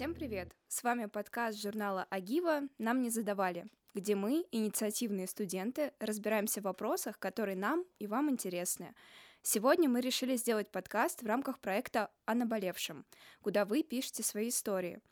[0.00, 0.56] Всем привет!
[0.66, 7.18] С вами подкаст журнала Агива «Нам не задавали», где мы, инициативные студенты, разбираемся в вопросах,
[7.18, 8.94] которые нам и вам интересны.
[9.42, 13.04] Сегодня мы решили сделать подкаст в рамках проекта «О наболевшем»,
[13.42, 15.02] куда вы пишете свои истории.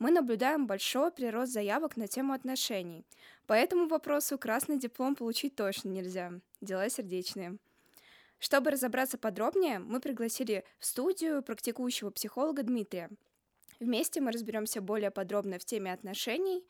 [0.00, 3.06] Мы наблюдаем большой прирост заявок на тему отношений.
[3.46, 6.32] По этому вопросу красный диплом получить точно нельзя.
[6.60, 7.58] Дела сердечные.
[8.40, 13.08] Чтобы разобраться подробнее, мы пригласили в студию практикующего психолога Дмитрия.
[13.82, 16.64] Вместе мы разберемся более подробно в теме отношений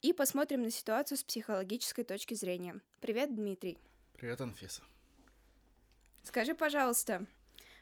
[0.00, 2.80] и посмотрим на ситуацию с психологической точки зрения.
[3.02, 3.76] Привет, Дмитрий.
[4.14, 4.80] Привет, Анфиса.
[6.22, 7.26] Скажи, пожалуйста,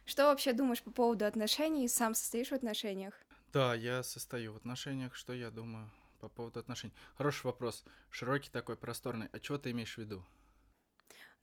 [0.05, 1.86] что вообще думаешь по поводу отношений?
[1.86, 3.14] Сам состоишь в отношениях?
[3.52, 5.14] Да, я состою в отношениях.
[5.14, 5.88] Что я думаю
[6.19, 6.92] по поводу отношений?
[7.14, 7.84] Хороший вопрос.
[8.10, 9.28] Широкий такой, просторный.
[9.30, 10.24] А чего ты имеешь в виду?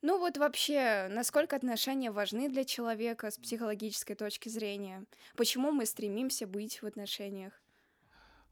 [0.02, 5.06] Ну вот вообще, насколько отношения важны для человека с психологической точки зрения?
[5.36, 7.54] Почему мы стремимся быть в отношениях?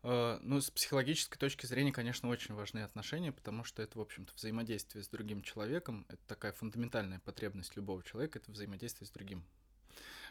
[0.03, 4.31] Uh, ну, с психологической точки зрения, конечно, очень важны отношения, потому что это, в общем-то,
[4.35, 6.05] взаимодействие с другим человеком.
[6.09, 9.43] Это такая фундаментальная потребность любого человека, это взаимодействие с другим.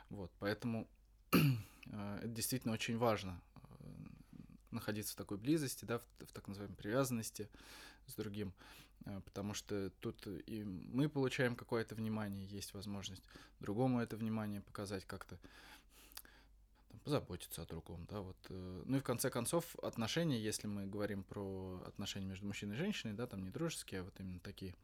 [0.08, 0.86] Вот, поэтому
[1.32, 4.12] uh, это действительно очень важно uh,
[4.70, 7.48] находиться в такой близости, да, в, в так называемой привязанности
[8.06, 8.54] с другим.
[9.04, 13.22] Э, потому что тут и мы получаем какое-то внимание, есть возможность
[13.60, 15.38] другому это внимание показать как-то,
[17.04, 18.36] позаботиться о другом, да, вот.
[18.48, 22.78] Э, ну и в конце концов отношения, если мы говорим про отношения между мужчиной и
[22.78, 24.74] женщиной, да, там не дружеские, а вот именно такие,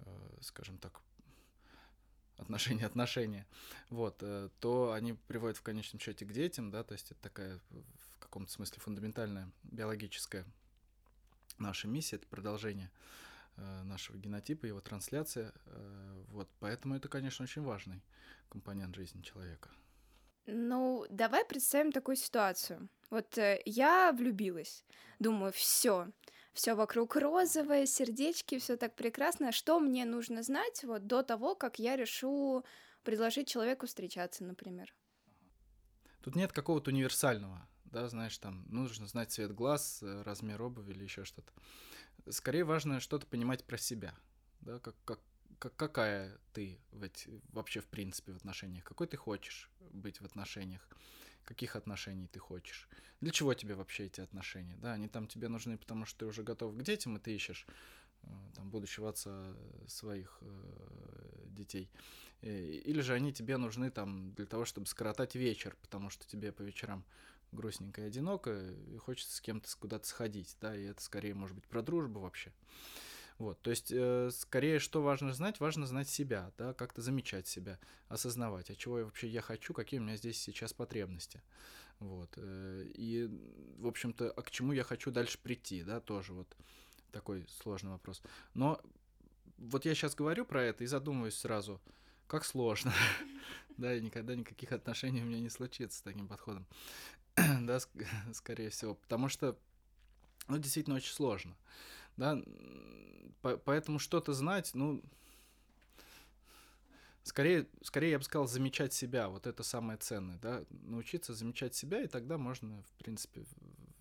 [0.00, 1.00] э, скажем так,
[2.36, 3.46] отношения, отношения,
[3.88, 4.18] вот,
[4.58, 8.50] то они приводят в конечном счете к детям, да, то есть это такая в каком-то
[8.50, 10.44] смысле фундаментальная биологическая
[11.58, 12.90] наша миссия, это продолжение
[13.56, 15.52] э, нашего генотипа, его трансляция.
[15.66, 18.02] Э, вот, поэтому это, конечно, очень важный
[18.48, 19.70] компонент жизни человека.
[20.46, 22.88] Ну, давай представим такую ситуацию.
[23.10, 24.84] Вот э, я влюбилась,
[25.18, 26.08] думаю, все,
[26.52, 29.52] все вокруг розовое, сердечки, все так прекрасно.
[29.52, 32.64] Что мне нужно знать вот до того, как я решу
[33.04, 34.94] предложить человеку встречаться, например?
[36.22, 41.04] Тут нет какого-то универсального да, знаешь, там нужно знать цвет глаз, э, размер обуви или
[41.04, 41.52] еще что-то.
[42.30, 44.14] Скорее важно что-то понимать про себя,
[44.60, 45.20] да, как, как,
[45.58, 50.24] как, какая ты в эти, вообще в принципе в отношениях, какой ты хочешь быть в
[50.24, 50.88] отношениях,
[51.44, 52.88] каких отношений ты хочешь,
[53.20, 56.42] для чего тебе вообще эти отношения, да, они там тебе нужны, потому что ты уже
[56.42, 57.66] готов к детям, и ты ищешь
[58.22, 59.54] э, там, будущего отца
[59.86, 61.90] своих э, детей.
[62.40, 66.62] Или же они тебе нужны там для того, чтобы скоротать вечер, потому что тебе по
[66.62, 67.04] вечерам
[67.52, 71.66] грустненько и одиноко, и хочется с кем-то куда-то сходить, да, и это скорее может быть
[71.66, 72.52] про дружбу вообще.
[73.38, 77.78] Вот, то есть, э, скорее, что важно знать, важно знать себя, да, как-то замечать себя,
[78.08, 81.42] осознавать, а чего я вообще я хочу, какие у меня здесь сейчас потребности,
[81.98, 83.28] вот, э, и,
[83.78, 86.56] в общем-то, а к чему я хочу дальше прийти, да, тоже вот
[87.10, 88.22] такой сложный вопрос.
[88.54, 88.80] Но
[89.58, 91.80] вот я сейчас говорю про это и задумываюсь сразу,
[92.26, 92.92] как сложно,
[93.76, 96.66] да, и никогда никаких отношений у меня не случится с таким подходом.
[97.62, 97.78] да,
[98.32, 99.58] скорее всего, потому что,
[100.48, 101.56] ну, действительно очень сложно,
[102.16, 102.42] да,
[103.40, 105.02] поэтому что-то знать, ну,
[107.22, 112.02] скорее, скорее я бы сказал, замечать себя, вот это самое ценное, да, научиться замечать себя,
[112.02, 113.44] и тогда можно, в принципе,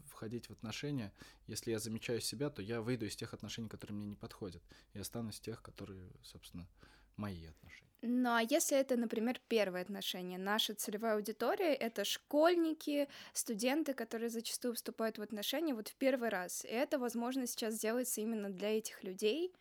[0.08, 1.12] входить в отношения.
[1.48, 4.62] Если я замечаю себя, то я выйду из тех отношений, которые мне не подходят,
[4.94, 6.68] и останусь в тех, которые, собственно,
[7.16, 7.91] мои отношения.
[8.04, 14.74] Ну а если это, например, первое отношение, наша целевая аудитория— это школьники, студенты, которые зачастую
[14.74, 19.04] вступают в отношения вот в первый раз, и это, возможно, сейчас делается именно для этих
[19.04, 19.54] людей.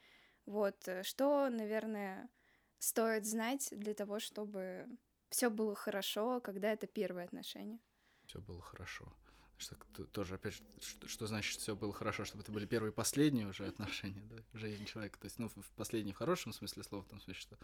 [0.46, 2.30] Вот, э, что, наверное,
[2.78, 4.86] стоит знать для того, чтобы
[5.28, 7.80] все было хорошо, когда это первое отношение?
[8.24, 9.12] Все было хорошо.
[9.60, 9.76] Что
[10.06, 13.46] тоже, опять же, что, что значит, все было хорошо, чтобы это были первые и последние
[13.46, 15.18] уже отношения, да, жизни человека.
[15.18, 17.58] То есть, ну, в последний в хорошем смысле слова, в том смысле, что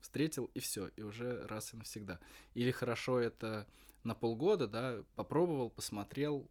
[0.00, 2.20] встретил и все, и уже раз и навсегда.
[2.54, 3.66] Или хорошо это
[4.02, 6.48] на полгода, да, попробовал, посмотрел,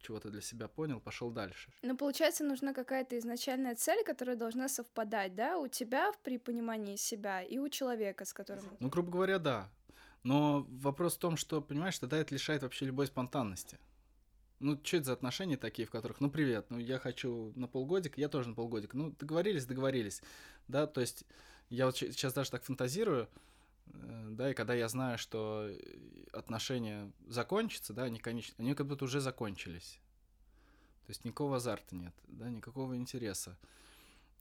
[0.00, 1.70] чего-то для себя понял, пошел дальше.
[1.82, 7.42] Ну, получается, нужна какая-то изначальная цель, которая должна совпадать, да, у тебя при понимании себя
[7.42, 8.64] и у человека, с которым...
[8.80, 9.70] Ну, грубо говоря, да.
[10.22, 13.78] Но вопрос в том, что, понимаешь, тогда это лишает вообще любой спонтанности.
[14.60, 18.20] Ну, что это за отношения такие, в которых, ну, привет, ну, я хочу на полгодика,
[18.20, 18.96] я тоже на полгодика.
[18.96, 20.20] Ну, договорились, договорились,
[20.66, 21.24] да, то есть
[21.70, 23.28] я вот сейчас даже так фантазирую,
[23.86, 25.70] э, да, и когда я знаю, что
[26.32, 30.00] отношения закончатся, да, они, конечно, они как будто уже закончились.
[31.06, 33.56] То есть никакого азарта нет, да, никакого интереса.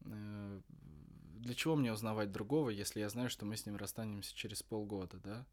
[0.02, 0.62] Э,
[1.36, 5.18] для чего мне узнавать другого, если я знаю, что мы с ним расстанемся через полгода,
[5.24, 5.46] да?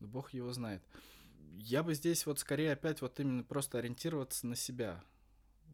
[0.00, 0.82] Бог его знает
[1.58, 5.02] я бы здесь вот скорее опять вот именно просто ориентироваться на себя.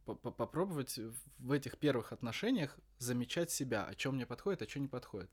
[0.05, 1.00] Попробовать
[1.38, 5.31] в этих первых отношениях замечать себя, о чем мне подходит, о чем не подходит.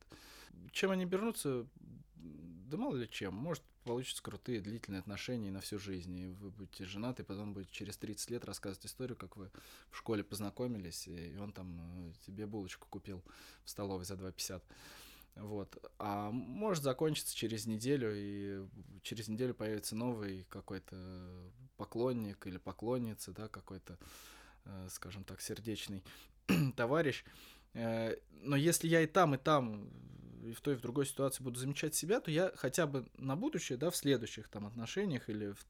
[0.72, 1.68] Чем они обернутся,
[2.16, 3.36] да мало ли чем.
[3.36, 7.72] Может, получится крутые длительные отношения на всю жизнь, и вы будете женаты, и потом будете
[7.72, 9.52] через 30 лет рассказывать историю, как вы
[9.92, 11.80] в школе познакомились, и он там
[12.10, 13.24] э, тебе булочку купил
[13.64, 14.64] в столовой за 2,50.
[15.36, 15.78] Вот.
[15.98, 18.68] А может закончиться через неделю, и
[19.02, 23.98] через неделю появится новый какой-то поклонник или поклонница, да, какой-то,
[24.66, 26.04] э, скажем так, сердечный
[26.76, 27.24] товарищ.
[27.74, 29.90] Э, но если я и там, и там,
[30.44, 33.36] и в той, и в другой ситуации буду замечать себя, то я хотя бы на
[33.36, 35.66] будущее, да, в следующих там отношениях или в,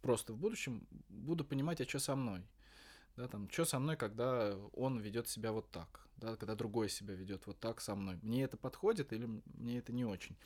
[0.00, 2.42] просто в будущем буду понимать, а что со мной.
[3.16, 7.14] Да, там, что со мной, когда он ведет себя вот так, да, когда другой себя
[7.14, 8.18] ведет вот так со мной.
[8.22, 10.36] Мне это подходит или мне это не очень.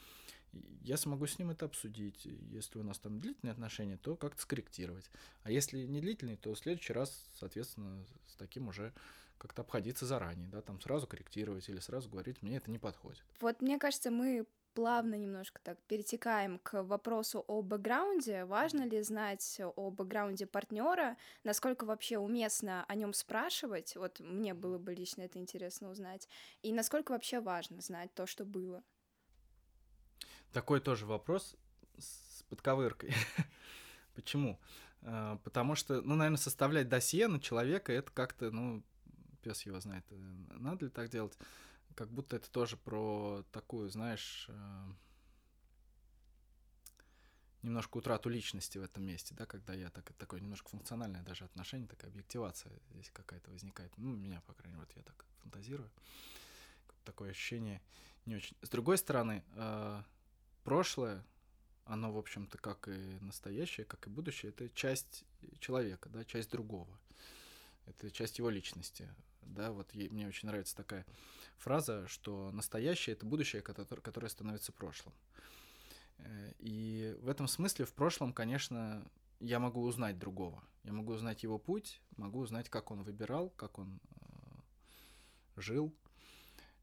[0.82, 2.24] Я смогу с ним это обсудить.
[2.24, 5.10] Если у нас там длительные отношения, то как-то скорректировать.
[5.42, 8.92] А если не длительные, то в следующий раз, соответственно, с таким уже
[9.38, 13.22] как-то обходиться заранее, да, там сразу корректировать или сразу говорить, мне это не подходит.
[13.40, 14.46] Вот мне кажется, мы
[14.76, 18.44] плавно немножко так перетекаем к вопросу о бэкграунде.
[18.44, 23.96] Важно ли знать о бэкграунде партнера, насколько вообще уместно о нем спрашивать?
[23.96, 26.28] Вот мне было бы лично это интересно узнать.
[26.61, 28.84] И насколько вообще важно знать то, что было?
[30.52, 31.56] Такой тоже вопрос
[31.99, 33.14] с подковыркой.
[34.14, 34.61] Почему?
[35.00, 38.82] А, потому что, ну, наверное, составлять досье на человека это как-то, ну,
[39.40, 40.17] пес его знает, э,
[40.50, 41.38] надо ли так делать
[41.96, 44.93] как будто это тоже про такую, знаешь, э,
[47.62, 51.88] немножко утрату личности в этом месте, да, когда я так, такое немножко функциональное даже отношение,
[51.88, 53.93] такая объективация здесь какая-то возникает.
[53.96, 55.90] Ну, у меня, по крайней мере, вот я так фантазирую.
[57.04, 57.81] Такое ощущение
[58.26, 58.56] не очень.
[58.60, 60.02] С другой стороны, э,
[60.64, 61.25] прошлое,
[61.87, 65.25] оно, в общем-то, как и настоящее, как и будущее, это часть
[65.60, 67.00] человека, да, часть другого.
[67.87, 69.08] Это часть его личности.
[69.46, 71.06] Да, вот ей, мне очень нравится такая
[71.56, 75.14] фраза, что настоящее это будущее, которое, которое становится прошлым.
[76.19, 79.06] Э, и в этом смысле в прошлом, конечно,
[79.40, 80.62] я могу узнать другого.
[80.84, 85.94] Я могу узнать его путь, могу узнать, как он выбирал, как он э, жил.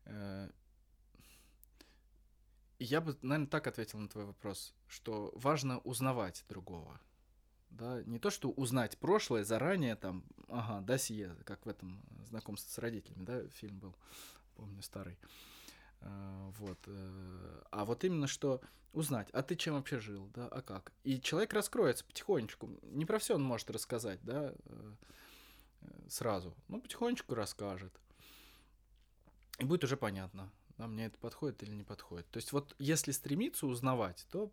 [0.06, 0.50] Э,
[2.80, 7.00] я бы, наверное, так ответил на твой вопрос, что важно узнавать другого.
[7.74, 12.78] Да, не то, что узнать прошлое заранее, там, ага, досье, как в этом знакомстве с
[12.78, 13.96] родителями, да, фильм был,
[14.56, 15.18] помню, старый.
[16.02, 16.78] А, вот.
[16.86, 18.62] Э, а вот именно что
[18.92, 20.92] узнать, а ты чем вообще жил, да, а как?
[21.04, 22.70] И человек раскроется потихонечку.
[22.84, 24.94] Не про все он может рассказать, да, э,
[26.08, 26.54] сразу.
[26.68, 28.00] Ну, потихонечку расскажет.
[29.58, 32.30] И будет уже понятно, да, мне это подходит или не подходит.
[32.30, 34.52] То есть вот если стремиться узнавать, то,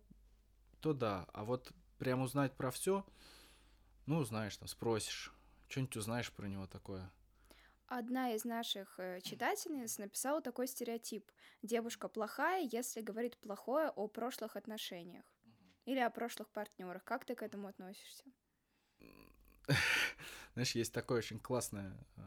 [0.79, 1.27] то да.
[1.33, 1.71] А вот
[2.01, 3.05] прям узнать про все,
[4.07, 5.31] ну, узнаешь, там, спросишь,
[5.69, 7.11] что-нибудь узнаешь про него такое–
[7.93, 11.29] Одна из наших э, читательниц написала такой стереотип.
[11.61, 15.25] Девушка плохая, если говорит плохое о прошлых отношениях
[15.83, 17.03] или о прошлых партнерах.
[17.03, 18.23] Как ты к этому относишься?
[20.53, 22.21] Знаешь, есть такое очень классное э,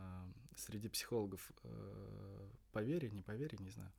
[0.54, 3.90] среди психологов э, поверье, не поверье, не знаю,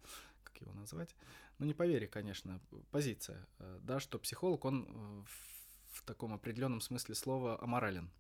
[0.43, 1.15] как его назвать.
[1.57, 2.61] Ну, не поверье, конечно,
[2.91, 5.54] позиция, э, да, что психолог, он в,
[5.95, 8.11] в таком определенном смысле слова аморален.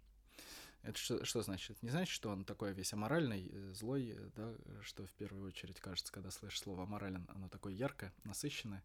[0.83, 1.81] Это что, что значит?
[1.81, 4.53] Не значит, что он такой весь аморальный, э, злой, э, да,
[4.83, 8.83] что в первую очередь кажется, когда слышишь слово аморален, оно такое яркое, насыщенное.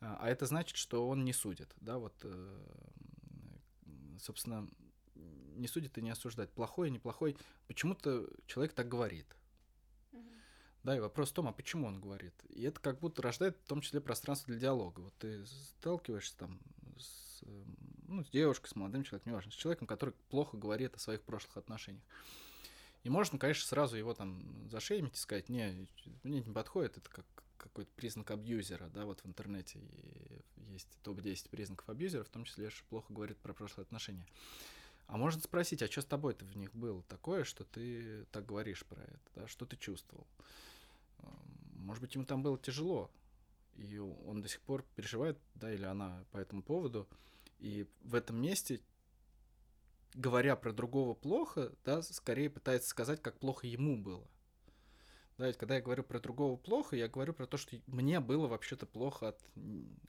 [0.00, 2.58] А, а это значит, что он не судит, да, вот, э,
[4.20, 4.68] собственно,
[5.14, 6.50] не судит и не осуждает.
[6.52, 7.36] Плохой, неплохой.
[7.66, 9.26] Почему-то человек так говорит.
[10.84, 12.34] Да, и вопрос в том, а почему он говорит?
[12.48, 15.00] И это как будто рождает в том числе пространство для диалога.
[15.00, 16.60] Вот ты сталкиваешься там
[16.96, 17.42] с
[18.08, 21.56] ну, с девушкой, с молодым человеком, неважно, с человеком, который плохо говорит о своих прошлых
[21.56, 22.02] отношениях.
[23.04, 25.86] И можно, конечно, сразу его там зашеймить и сказать, не,
[26.24, 27.24] мне не подходит, это как
[27.58, 29.80] какой-то признак абьюзера, да, вот в интернете
[30.68, 34.26] есть топ-10 признаков абьюзера, в том числе, что плохо говорит про прошлые отношения.
[35.06, 38.84] А можно спросить, а что с тобой-то в них было такое, что ты так говоришь
[38.84, 40.26] про это, да, что ты чувствовал?
[41.74, 43.10] Может быть, ему там было тяжело,
[43.76, 47.08] и он до сих пор переживает, да, или она по этому поводу,
[47.58, 48.80] и в этом месте,
[50.14, 54.26] говоря про другого плохо, да, скорее пытается сказать, как плохо ему было.
[55.38, 58.48] Да, ведь когда я говорю про другого плохо, я говорю про то, что мне было
[58.48, 59.40] вообще-то плохо от,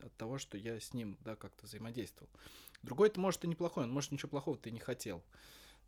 [0.02, 2.28] от того, что я с ним, да, как-то взаимодействовал.
[2.82, 5.22] Другой это может и неплохой, он может ничего плохого ты не хотел.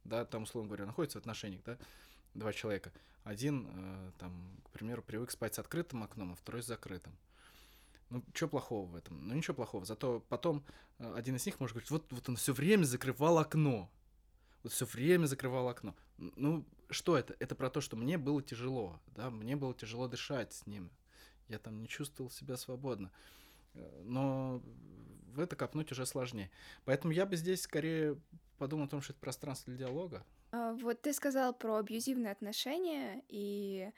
[0.05, 1.77] Да, там, условно говоря, находится в отношениях, да,
[2.35, 2.93] два человека.
[3.25, 7.17] Один, э, там, к примеру, привык спать с открытым окном, а второй с закрытым.
[8.13, 9.27] Ну, что плохого в этом?
[9.27, 9.87] Ну, ничего плохого.
[9.87, 10.63] Зато потом
[10.99, 13.91] э, один из них может говорить, вот, вот он все время закрывал окно.
[14.63, 15.97] Вот все время закрывал окно.
[16.19, 17.35] Ну, что это?
[17.39, 20.91] Это про то, что мне было тяжело, да, мне было тяжело дышать с ним.
[21.49, 23.11] Я там не чувствовал себя свободно.
[23.73, 24.63] Э, но
[25.33, 26.51] в это копнуть уже сложнее.
[26.85, 28.21] Поэтому я бы здесь скорее
[28.59, 30.23] подумал о том, что это пространство для диалога.
[30.51, 33.91] А, вот ты сказал про абьюзивные отношения, и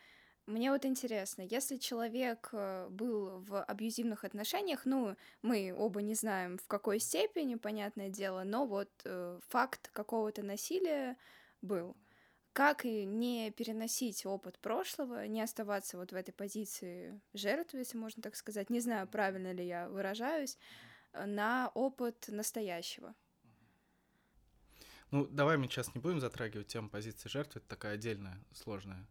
[0.46, 6.58] мне вот интересно, если человек э, был в абьюзивных отношениях, ну, мы оба не знаем
[6.58, 11.16] в какой степени, понятное дело, но вот э, факт какого-то насилия
[11.62, 11.96] был.
[12.52, 18.22] Как и не переносить опыт прошлого, не оставаться вот в этой позиции жертвы, если можно
[18.22, 20.58] так сказать, не знаю, правильно ли я выражаюсь,
[21.14, 23.14] э, на опыт настоящего.
[25.10, 29.06] Ну, давай мы сейчас не будем затрагивать тему позиции жертвы, это такая отдельная, сложная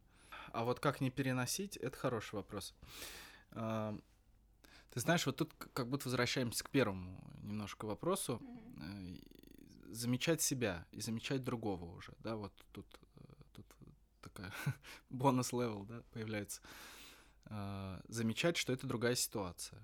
[0.54, 2.74] а вот как не переносить, это хороший вопрос.
[3.52, 8.40] Ты знаешь, вот тут как будто возвращаемся к первому немножко вопросу.
[8.80, 9.16] Э,
[9.90, 13.66] замечать себя и замечать другого уже, да, вот тут, э, тут
[14.22, 14.54] такая
[15.10, 16.62] bonus level, да, появляется.
[17.46, 19.82] А, замечать, что это другая ситуация.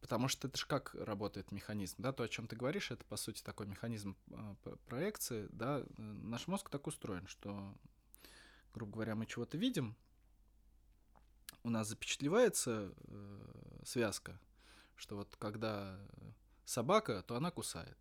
[0.00, 3.16] Потому что это же как работает механизм, да, то, о чем ты говоришь, это, по
[3.16, 4.16] сути, такой механизм
[4.86, 7.74] проекции, да, наш мозг так устроен, что
[8.74, 9.96] грубо говоря, мы чего-то видим,
[11.62, 14.40] у нас запечатлевается э, связка,
[14.96, 15.98] что вот когда
[16.64, 17.96] собака, то она кусает.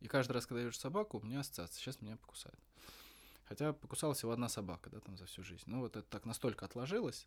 [0.00, 2.58] И каждый раз, когда я вижу собаку, у меня ассоциация, сейчас меня покусает.
[3.44, 5.64] Хотя покусала всего одна собака, да, там за всю жизнь.
[5.66, 7.26] Ну вот это так настолько отложилось.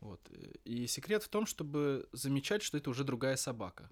[0.00, 0.20] Вот.
[0.64, 3.88] И секрет в том, чтобы замечать, что это уже другая собака.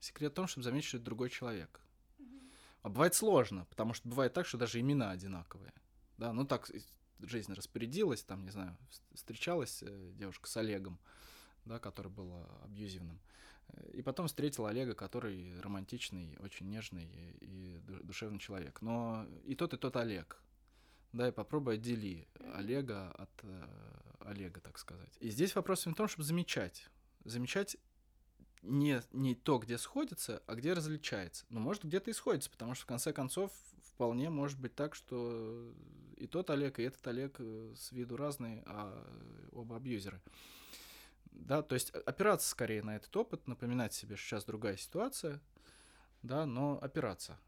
[0.00, 1.80] Секрет в том, чтобы заметить, что это другой человек.
[2.82, 5.72] А бывает сложно, потому что бывает так, что даже имена одинаковые.
[6.18, 6.70] Да, ну так
[7.20, 8.76] жизнь распорядилась, там, не знаю,
[9.14, 10.98] встречалась э, девушка с Олегом,
[11.64, 13.20] да, который был абьюзивным,
[13.92, 17.08] и потом встретил Олега, который романтичный, очень нежный
[17.40, 18.80] и душевный человек.
[18.80, 20.40] Но и тот, и тот Олег.
[21.12, 23.66] Да, и попробуй отдели Олега от э,
[24.20, 25.16] Олега, так сказать.
[25.20, 26.88] И здесь вопрос в том, чтобы замечать.
[27.24, 27.76] Замечать
[28.62, 31.46] не, не то, где сходится, а где различается.
[31.48, 35.72] Но может где-то и сходится, потому что в конце концов вполне может быть так, что
[36.16, 39.06] и тот Олег, и этот Олег э, с виду разные, а
[39.52, 40.20] оба абьюзеры.
[41.32, 45.40] Да, то есть опираться скорее на этот опыт, напоминать себе, что сейчас другая ситуация,
[46.22, 47.38] да, но опираться.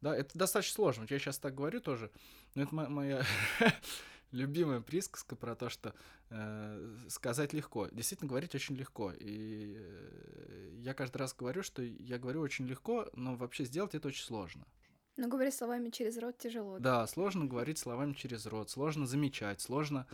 [0.00, 1.06] Да, это достаточно сложно.
[1.08, 2.10] Я сейчас так говорю тоже,
[2.54, 3.24] но это моя
[4.32, 5.94] любимая присказка про то, что
[6.30, 7.88] э, сказать легко.
[7.88, 9.12] Действительно, говорить очень легко.
[9.12, 14.08] И э, я каждый раз говорю, что я говорю очень легко, но вообще сделать это
[14.08, 14.66] очень сложно.
[15.16, 16.78] Но говорить словами через рот тяжело.
[16.78, 20.06] Да, сложно говорить словами через рот, сложно замечать, сложно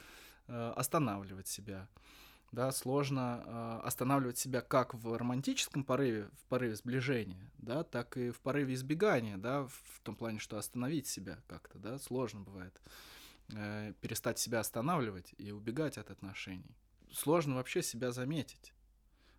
[0.48, 1.88] э, останавливать себя.
[2.50, 8.30] Да, сложно э, останавливать себя как в романтическом порыве, в порыве сближения, да, так и
[8.30, 12.80] в порыве избегания, да, в том плане, что остановить себя как-то, да, сложно бывает.
[13.54, 16.76] Э, перестать себя останавливать и убегать от отношений.
[17.12, 18.74] Сложно вообще себя заметить.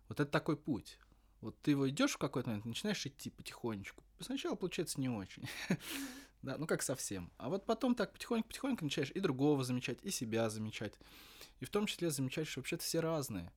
[0.08, 0.98] Вот это такой путь.
[1.40, 4.02] Вот ты его идешь в какой-то момент, начинаешь идти потихонечку.
[4.20, 5.48] Сначала получается не очень.
[6.42, 7.30] да, ну как совсем.
[7.38, 10.94] А вот потом так потихоньку-потихоньку начинаешь и другого замечать, и себя замечать.
[11.60, 13.52] И в том числе замечать, что вообще-то все разные.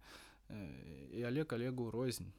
[0.50, 2.32] Э, и Олег Олегу рознь.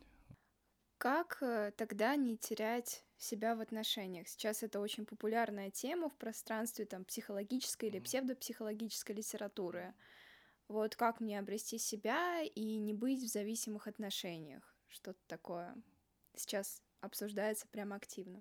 [0.98, 4.28] Как э, тогда не терять себя в отношениях?
[4.28, 9.94] Сейчас это очень популярная тема в пространстве там психологической или псевдопсихологической литературы.
[10.68, 14.74] Вот как мне обрести себя и не быть в зависимых отношениях?
[14.94, 15.74] что-то такое
[16.36, 18.40] сейчас обсуждается прямо активно.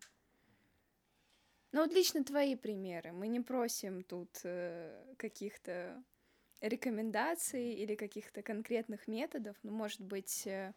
[1.71, 3.11] Ну вот лично твои примеры.
[3.11, 6.03] Мы не просим тут э, каких-то
[6.61, 9.57] рекомендаций или каких-то конкретных методов.
[9.63, 10.73] Ну, может быть, э,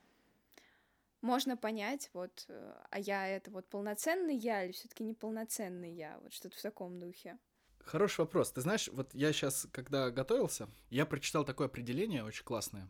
[1.21, 6.33] можно понять, вот, э, а я это вот полноценный я или все-таки неполноценный я, вот
[6.33, 7.38] что-то в таком духе.
[7.81, 8.50] Хороший вопрос.
[8.52, 12.88] Ты знаешь, вот я сейчас, когда готовился, я прочитал такое определение очень классное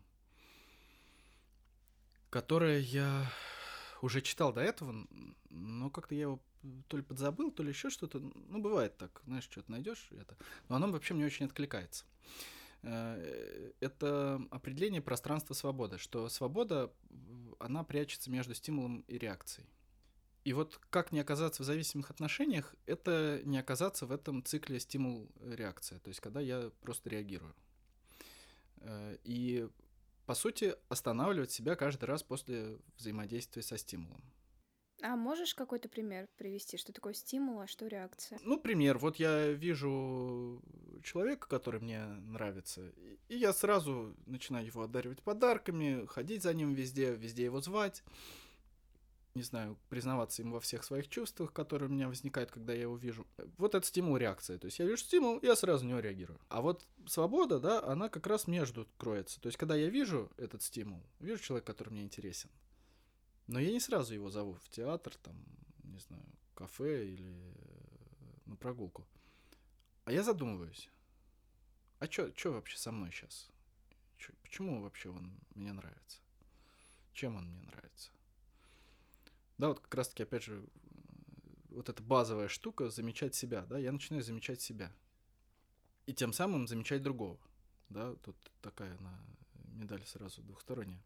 [2.29, 3.25] которое я
[4.01, 5.07] уже читал до этого,
[5.49, 6.39] но как-то я его
[6.87, 8.19] то ли подзабыл, то ли еще что-то.
[8.19, 10.35] Ну, бывает так, знаешь, что-то найдешь это.
[10.69, 12.05] Но оно вообще мне очень откликается.
[12.83, 16.91] Э, это определение пространства свободы, что свобода,
[17.59, 19.67] она прячется между стимулом и реакцией.
[20.43, 25.99] И вот как не оказаться в зависимых отношениях, это не оказаться в этом цикле стимул-реакция,
[25.99, 27.53] то есть когда я просто реагирую.
[28.77, 29.67] Э, и
[30.27, 34.21] по сути, останавливать себя каждый раз после взаимодействия со стимулом.
[35.01, 38.39] А можешь какой-то пример привести, что такое стимул, а что реакция?
[38.43, 38.97] Ну, пример.
[38.97, 40.61] Вот я вижу
[41.03, 42.91] человека, который мне нравится,
[43.29, 48.03] и я сразу начинаю его одаривать подарками, ходить за ним везде, везде его звать
[49.37, 52.97] не знаю, признаваться им во всех своих чувствах, которые у меня возникают, когда я его
[52.97, 53.25] вижу.
[53.57, 54.57] Вот это стимул реакции.
[54.57, 56.39] То есть я вижу стимул, я сразу на него реагирую.
[56.49, 59.39] А вот свобода, да, она как раз между кроется.
[59.39, 62.49] То есть когда я вижу этот стимул, вижу человека, который мне интересен,
[63.47, 65.35] но я не сразу его зову в театр, там,
[65.83, 66.25] не знаю,
[66.55, 67.55] кафе или
[68.45, 69.07] на прогулку.
[70.05, 70.89] А я задумываюсь.
[71.99, 73.49] А чё, чё вообще со мной сейчас?
[74.17, 76.19] Чё, почему вообще он мне нравится?
[77.13, 78.11] Чем он мне нравится?
[79.57, 80.63] Да, вот как раз-таки, опять же,
[81.69, 84.91] вот эта базовая штука замечать себя, да, я начинаю замечать себя.
[86.05, 87.39] И тем самым замечать другого.
[87.89, 89.19] Да, тут такая она,
[89.73, 91.01] медаль сразу двухсторонняя.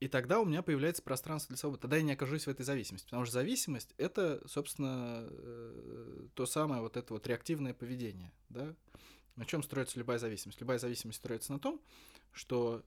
[0.00, 1.82] И тогда у меня появляется пространство для свободы.
[1.82, 3.06] Тогда я не окажусь в этой зависимости.
[3.06, 8.32] Потому что зависимость— это, собственно, э, то самое вот это вот реактивное поведение.
[8.48, 8.74] Да?
[9.36, 10.60] На чем строится любая зависимость?
[10.60, 11.80] Любая зависимость строится на том,
[12.32, 12.84] что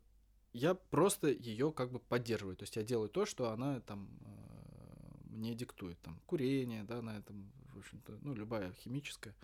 [0.55, 2.55] я просто ее как бы поддерживаю.
[2.55, 5.99] То есть я делаю то, что она там э, мне диктует.
[6.01, 9.35] Там курение, да, на этом, в общем-то, ну, любая химическая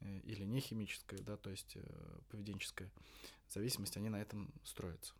[0.00, 2.90] э, или не химическая, да, то есть э, поведенческая
[3.50, 5.12] зависимость, они на этом строятся.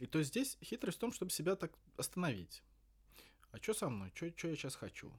[0.00, 2.64] И то есть здесь хитрость в том, чтобы себя так остановить.
[3.52, 4.10] А что со мной?
[4.14, 5.12] Что я сейчас хочу?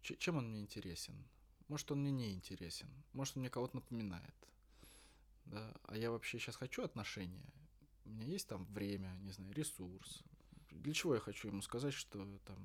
[0.00, 1.26] Ч чем он мне интересен?
[1.66, 2.88] Может, он мне не интересен?
[3.12, 4.34] Может, он мне кого-то напоминает?
[5.46, 7.44] Да, а я вообще сейчас хочу отношения,
[8.04, 10.22] у меня есть там время, не знаю, ресурс.
[10.70, 12.56] Для чего я хочу ему сказать, что там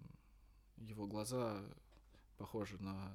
[0.77, 1.63] его глаза
[2.37, 3.11] похожи на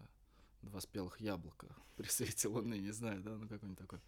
[0.62, 4.02] два спелых яблока при свете луны, не знаю, да, ну какую-нибудь такую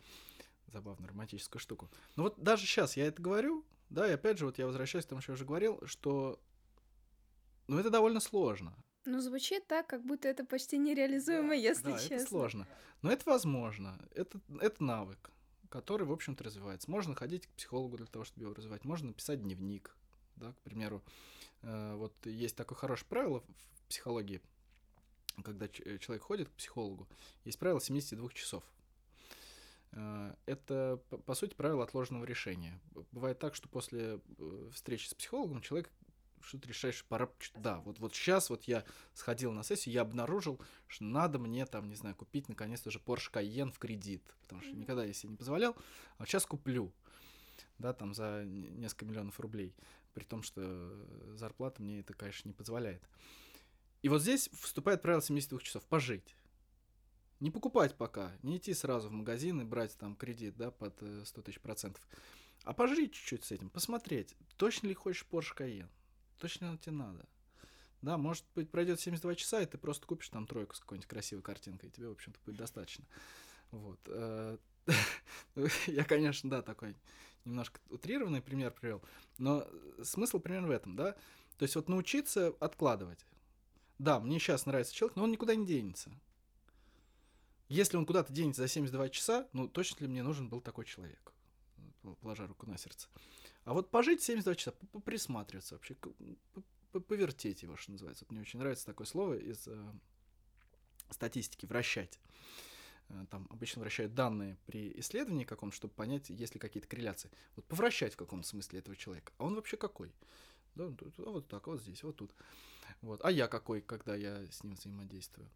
[0.67, 1.91] забавную романтическую штуку.
[2.17, 5.09] Но вот даже сейчас я это говорю, да, и опять же вот я возвращаюсь к
[5.09, 6.41] тому, что я уже говорил, что,
[7.69, 8.75] ну это довольно сложно.
[9.05, 12.15] Ну, звучит так, как будто это почти нереализуемо, да, если да, честно.
[12.15, 12.69] это сложно.
[13.01, 13.99] Но это возможно.
[14.15, 15.31] Это, это навык
[15.69, 16.91] который, в общем-то, развивается.
[16.91, 19.97] Можно ходить к психологу для того, чтобы его развивать, можно написать дневник,
[20.37, 21.03] да, к примеру.
[21.63, 24.41] Э, вот есть такое хорошее правило в психологии,
[25.43, 27.09] когда э, человек ходит к психологу,
[27.45, 28.65] есть правило 72 часов.
[29.93, 32.81] Э, это, по сути, правило отложенного решения.
[33.13, 34.21] Бывает так, что после
[34.73, 35.91] встречи с психологом человек
[36.43, 40.61] что ты решаешь, пора, да, вот, вот сейчас вот я сходил на сессию, я обнаружил,
[40.87, 44.73] что надо мне там, не знаю, купить наконец-то же Porsche Cayenne в кредит, потому что
[44.73, 45.77] никогда я себе не позволял,
[46.19, 46.93] а сейчас куплю,
[47.79, 49.75] да, там за несколько миллионов рублей,
[50.15, 50.93] при том, что
[51.37, 53.03] зарплата мне это, конечно, не позволяет.
[54.03, 56.37] И вот здесь вступает правило 72 часов, пожить.
[57.41, 61.41] Не покупать пока, не идти сразу в магазин и брать там кредит, да, под 100
[61.41, 62.07] э, тысяч процентов,
[62.65, 65.89] а пожить чуть-чуть с этим, посмотреть, точно ли хочешь Porsche Cayenne
[66.39, 67.27] точно тебе надо.
[68.03, 71.43] Да, может быть, пройдет 72 часа, и ты просто купишь там тройку с какой-нибудь красивой
[71.43, 73.05] картинкой, и тебе, в общем-то, будет достаточно.
[73.73, 73.99] Вот.
[74.07, 74.57] Э,
[75.87, 76.95] я, конечно, да, такой
[77.45, 79.03] немножко утрированный пример привел,
[79.39, 79.67] но
[80.03, 81.13] смысл примерно в этом, да.
[81.59, 83.27] То есть вот научиться откладывать.
[83.99, 86.13] Да, мне сейчас нравится человек, но он никуда не денется.
[87.69, 91.33] Если он куда-то денется за 72 часа, ну точно ли мне нужен был такой человек?
[92.21, 93.09] Положа руку на сердце.
[93.69, 94.73] А вот пожить 72 часа,
[95.05, 95.95] присматриваться вообще,
[96.91, 98.25] повертеть его, что называется.
[98.25, 99.93] Вот мне очень нравится такое слово из э,
[101.11, 102.19] статистики, вращать.
[103.11, 107.31] Э, там обычно вращают данные при исследовании каком-то, чтобы понять, есть ли какие-то корреляции.
[107.57, 109.35] Вот повращать в каком-то смысле этого человека.
[109.37, 110.15] А он вообще какой?
[110.75, 110.85] Да,
[111.19, 112.35] а вот так, вот здесь, вот тут.
[113.03, 113.23] Вот.
[113.23, 115.47] А я какой, когда я с ним взаимодействую?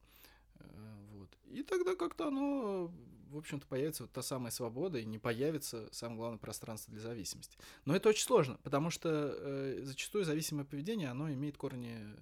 [0.57, 0.66] Э,
[1.12, 1.31] вот.
[1.46, 2.92] И тогда как-то оно,
[3.42, 7.57] общем-то, появится вот та самая свобода, и не появится, самое главное, пространство для зависимости.
[7.85, 12.16] Но это очень сложно, потому что э, зачастую зависимое поведение, оно имеет корни э,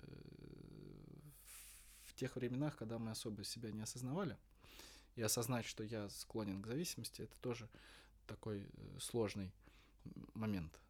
[2.05, 4.37] в тех временах, когда мы особо себя не осознавали.
[5.17, 7.69] И осознать, что я склонен к зависимости, это тоже
[8.27, 9.53] такой э, сложный
[10.35, 10.81] момент,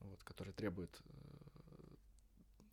[0.00, 1.02] вот, который требует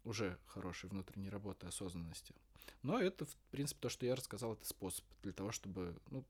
[0.03, 2.33] уже хорошей внутренней работы, осознанности.
[2.81, 6.23] Но это, в принципе, то, что я рассказал, это способ для того, чтобы, ну,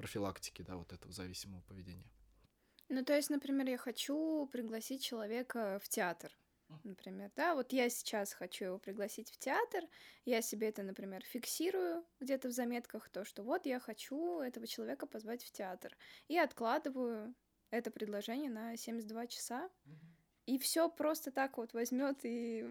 [0.00, 2.10] профилактики, да, вот этого зависимого поведения.
[2.88, 6.32] Ну, то есть, например, я хочу пригласить человека в театр,
[6.84, 9.84] например, да, вот я сейчас хочу его пригласить в театр,
[10.24, 15.06] я себе это, например, фиксирую где-то в заметках, то, что вот я хочу этого человека
[15.06, 15.96] позвать в театр,
[16.28, 17.34] и откладываю
[17.70, 19.70] это предложение на 72 часа,
[20.46, 22.66] и все просто так вот возьмет и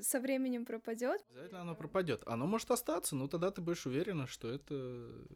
[0.00, 1.24] со временем пропадет.
[1.30, 2.22] Обязательно оно пропадет.
[2.26, 5.26] Оно может остаться, но тогда ты будешь уверена, что это...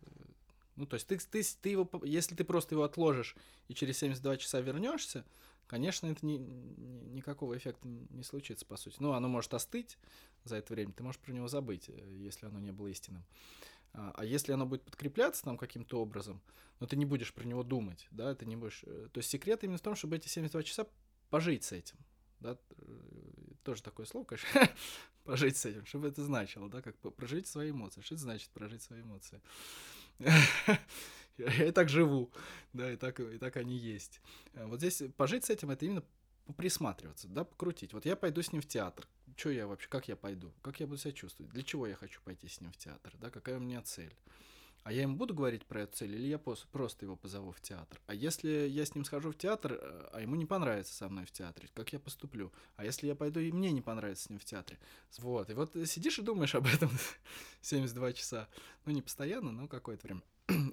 [0.77, 3.35] Ну, то есть ты, ты, ты его, если ты просто его отложишь
[3.69, 5.25] и через 72 часа вернешься,
[5.67, 8.97] конечно, это не, ни, никакого эффекта не случится, по сути.
[8.99, 9.99] Ну, оно может остыть
[10.45, 13.25] за это время, ты можешь про него забыть, э, если оно не было истинным.
[13.93, 16.41] А, а если оно будет подкрепляться там каким-то образом,
[16.79, 18.85] но ты не будешь про него думать, да, ты не будешь...
[18.87, 20.87] Э, то есть секрет именно в том, чтобы эти 72 часа
[21.31, 21.97] пожить с этим,
[22.41, 22.59] да,
[23.63, 24.71] тоже такое слово, конечно,
[25.25, 28.01] пожить с этим, чтобы это значило, да, как прожить свои эмоции.
[28.03, 29.41] Что это значит прожить свои эмоции?
[31.39, 32.33] я и так живу,
[32.73, 34.21] да, и так, и так они есть.
[34.55, 36.03] Э, вот здесь пожить с этим, это именно
[36.57, 37.93] присматриваться, да, покрутить.
[37.93, 39.07] Вот я пойду с ним в театр.
[39.37, 40.53] Что я вообще, как я пойду?
[40.63, 41.53] Как я буду себя чувствовать?
[41.53, 43.13] Для чего я хочу пойти с ним в театр?
[43.19, 44.15] Да, какая у меня цель?
[44.87, 48.01] А я ему буду говорить про эту цель, или я просто его позову в театр?
[48.07, 51.25] А если я с ним схожу в театр, э, а ему не понравится со мной
[51.25, 52.53] в театре, как я поступлю?
[52.77, 54.79] А если я пойду, и мне не понравится с ним в театре?
[55.19, 56.89] Вот, и вот сидишь и думаешь об этом
[57.63, 58.47] 72 часа.
[58.85, 60.23] Ну, не постоянно, но какое-то время.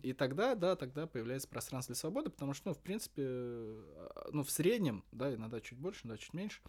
[0.03, 4.43] И тогда, да, тогда появляется пространство для свободы, потому что, ну, в принципе, э, ну,
[4.43, 6.61] в среднем, да, иногда чуть больше, иногда чуть меньше,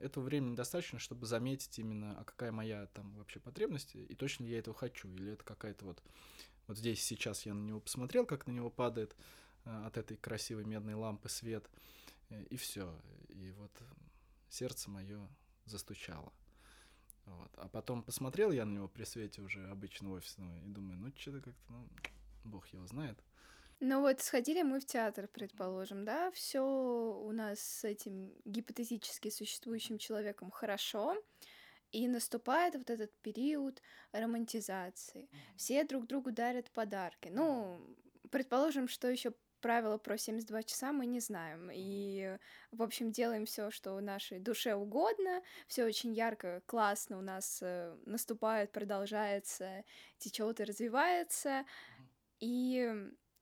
[0.00, 4.52] этого времени достаточно, чтобы заметить именно, а какая моя там вообще потребность, и точно ли
[4.52, 6.00] я этого хочу, или это какая-то вот
[6.68, 9.16] вот здесь сейчас я на него посмотрел, как на него падает
[9.64, 11.68] э, от этой красивой медной лампы свет,
[12.28, 12.94] э, и все.
[13.30, 13.72] И вот
[14.48, 15.28] сердце мое
[15.64, 16.32] застучало.
[17.24, 17.50] Вот.
[17.56, 21.40] А потом посмотрел я на него при свете уже обычного офисного и думаю, ну что-то
[21.40, 21.88] как-то, ну,
[22.44, 23.18] бог его знает.
[23.80, 29.98] Ну вот сходили мы в театр, предположим, да, все у нас с этим гипотетически существующим
[29.98, 31.16] человеком хорошо,
[31.92, 35.28] и наступает вот этот период романтизации.
[35.56, 37.28] Все друг другу дарят подарки.
[37.28, 37.80] Ну,
[38.30, 41.70] предположим, что еще правила про 72 часа мы не знаем.
[41.72, 42.38] И,
[42.70, 45.42] в общем, делаем все, что нашей душе угодно.
[45.66, 49.84] Все очень ярко, классно у нас э, наступает, продолжается,
[50.18, 51.64] течет и развивается.
[52.40, 52.92] И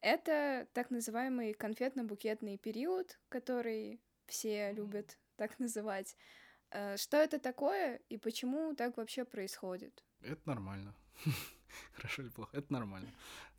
[0.00, 6.16] это так называемый конфетно-букетный период, который все любят так называть.
[6.70, 10.04] Э, что это такое и почему так вообще происходит?
[10.20, 10.94] Это нормально.
[11.94, 12.56] Хорошо или плохо?
[12.56, 13.08] Это нормально.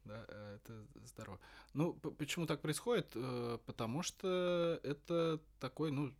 [0.05, 1.39] Да, э, это здорово.
[1.73, 3.11] Ну, почему так происходит?
[3.15, 6.13] Э, потому что это такой, ну,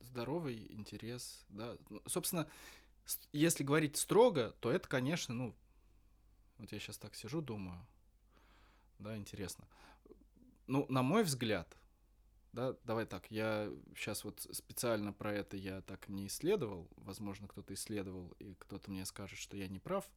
[0.00, 1.76] здоровый интерес, да.
[1.90, 2.48] Ну, собственно,
[3.32, 5.54] если говорить строго, то это, конечно, ну,
[6.58, 7.84] вот я сейчас так сижу, думаю,
[8.98, 9.66] да, интересно.
[10.66, 11.76] Ну, на мой взгляд,
[12.54, 17.74] да, давай так, я сейчас вот специально про это я так не исследовал, возможно, кто-то
[17.74, 20.08] исследовал, и кто-то мне скажет, что я не прав,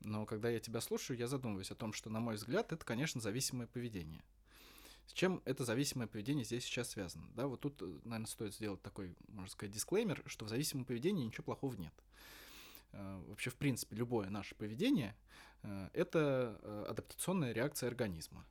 [0.00, 3.20] но когда я тебя слушаю, я задумываюсь о том, что, на мой взгляд, это, конечно,
[3.20, 4.24] зависимое поведение.
[5.06, 7.30] С чем это зависимое поведение здесь сейчас связано?
[7.34, 11.44] Да, вот тут, наверное, стоит сделать такой, можно сказать, дисклеймер, что в зависимом поведении ничего
[11.44, 11.94] плохого нет.
[12.90, 15.14] Э, вообще, в принципе, любое наше поведение
[15.62, 18.44] э,— это э, адаптационная реакция организма.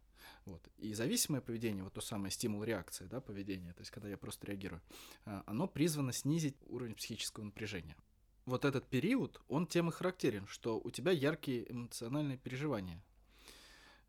[0.45, 0.67] Вот.
[0.77, 4.81] И зависимое поведение, вот то самое стимул-реакция, да, поведение, то есть когда я просто реагирую,
[5.25, 7.97] а, оно призвано снизить уровень психического напряжения.
[8.45, 13.01] Вот этот период, он тем и характерен, что у тебя яркие эмоциональные переживания.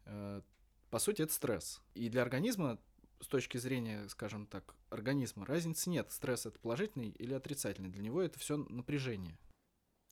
[0.04, 0.42] Э,
[0.90, 1.80] по сути, это стресс.
[1.94, 2.78] И для организма
[3.20, 6.12] с точки зрения, скажем так, организма разницы нет.
[6.12, 7.88] Стресс это положительный или отрицательный.
[7.88, 9.38] Для него это все напряжение.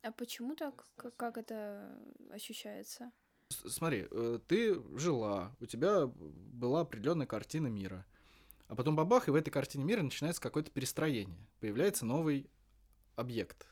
[0.01, 0.87] А почему так?
[0.95, 1.99] Как это
[2.31, 3.11] ощущается?
[3.49, 8.05] Смотри, э, ты жила, у тебя была определенная картина мира.
[8.67, 11.47] А потом бабах, и в этой картине мира начинается какое-то перестроение.
[11.59, 12.49] Появляется новый
[13.15, 13.67] объект.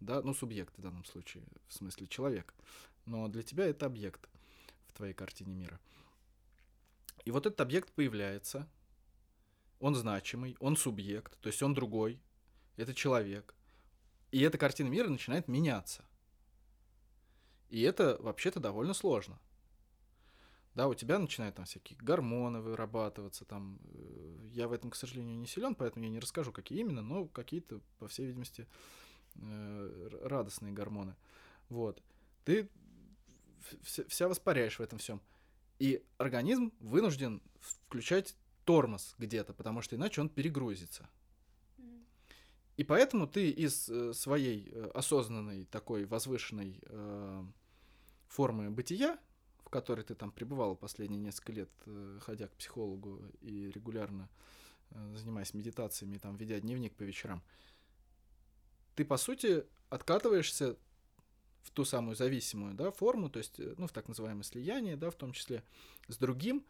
[0.00, 2.52] Да, ну, субъект в данном случае, в смысле человек.
[3.06, 4.28] Но для тебя это объект
[4.88, 5.80] в твоей картине мира.
[7.24, 8.68] И вот этот объект появляется,
[9.78, 12.20] он значимый, он субъект, то есть он другой,
[12.76, 13.54] это человек.
[14.30, 16.04] И эта картина мира начинает меняться.
[17.70, 19.38] И это вообще-то довольно сложно.
[20.74, 25.38] Да, у тебя начинают там всякие гормоны вырабатываться, там, э, я в этом, к сожалению,
[25.38, 28.66] не силен, поэтому я не расскажу, какие именно, но какие-то, по всей видимости,
[29.36, 31.14] э, радостные гормоны.
[31.68, 32.02] Вот.
[32.44, 32.68] Ты
[33.82, 35.20] вся воспаряешь в этом всем.
[35.78, 41.08] И организм вынужден включать тормоз где-то, потому что иначе он перегрузится.
[42.76, 46.80] И поэтому ты из э, своей осознанной такой возвышенной
[48.34, 49.16] формы бытия,
[49.64, 54.28] в которой ты там пребывал последние несколько лет, э, ходя к психологу и регулярно
[54.90, 57.42] э, занимаясь медитациями, там, ведя дневник по вечерам,
[58.96, 60.76] ты, по сути, откатываешься
[61.62, 65.10] в ту самую зависимую да, форму, то есть, э, ну, в так называемое слияние, да,
[65.10, 65.62] в том числе
[66.08, 66.64] с другим,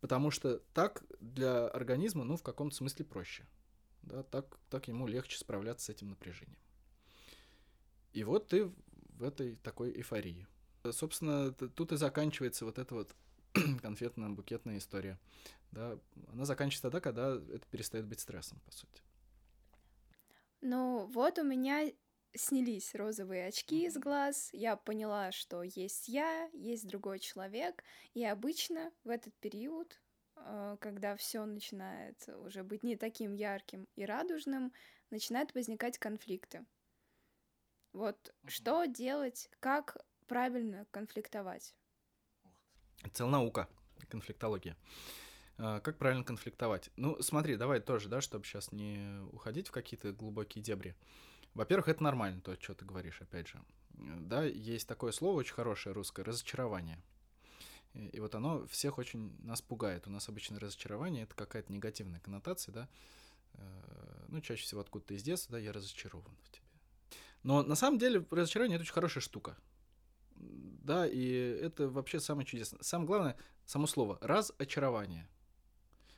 [0.00, 3.44] потому что так для организма, ну, в каком-то смысле проще.
[4.06, 6.58] Да, так, так ему легче справляться с этим напряжением.
[8.12, 8.70] И вот ты
[9.18, 10.46] в этой такой эйфории.
[10.90, 13.14] Собственно, тут и заканчивается вот эта вот
[13.82, 15.18] конфетно-букетная история.
[15.72, 19.02] Да, она заканчивается тогда, когда это перестает быть стрессом, по сути.
[20.60, 21.90] Ну, вот у меня
[22.34, 28.92] снялись розовые очки из глаз, я поняла, что есть я, есть другой человек, и обычно
[29.04, 30.00] в этот период,
[30.80, 34.72] когда все начинает уже быть не таким ярким и радужным,
[35.10, 36.64] начинают возникать конфликты.
[37.92, 41.74] Вот что делать, как правильно конфликтовать?
[43.12, 43.68] Целая наука,
[44.08, 44.76] конфликтология.
[45.58, 46.90] А, как правильно конфликтовать?
[46.96, 50.96] Ну, смотри, давай тоже, да, чтобы сейчас не уходить в какие-то глубокие дебри.
[51.54, 53.62] Во-первых, это нормально, то, что ты говоришь, опять же.
[53.90, 57.00] Да, есть такое слово очень хорошее русское— разочарование.
[57.94, 60.06] И, и вот оно всех очень нас пугает.
[60.06, 62.88] У нас обычно разочарование— это какая-то негативная коннотация, да.
[63.54, 66.64] Э, ну, чаще всего откуда-то из детства, да, я разочарован в тебе.
[67.42, 69.56] Но на самом деле разочарование— это очень хорошая штука.
[70.34, 72.82] Да, и это вообще самое чудесное.
[72.82, 75.28] Самое главное— само слово— разочарование.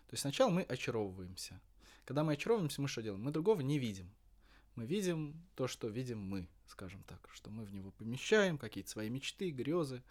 [0.07, 1.61] То есть сначала мы очаровываемся.
[2.05, 3.23] Когда мы очаровываемся, мы что делаем?
[3.23, 4.11] Мы другого не видим.
[4.77, 9.09] Мы видим то, что видим мы, скажем так, что мы в него помещаем, какие-то свои
[9.09, 10.03] мечты, грезы,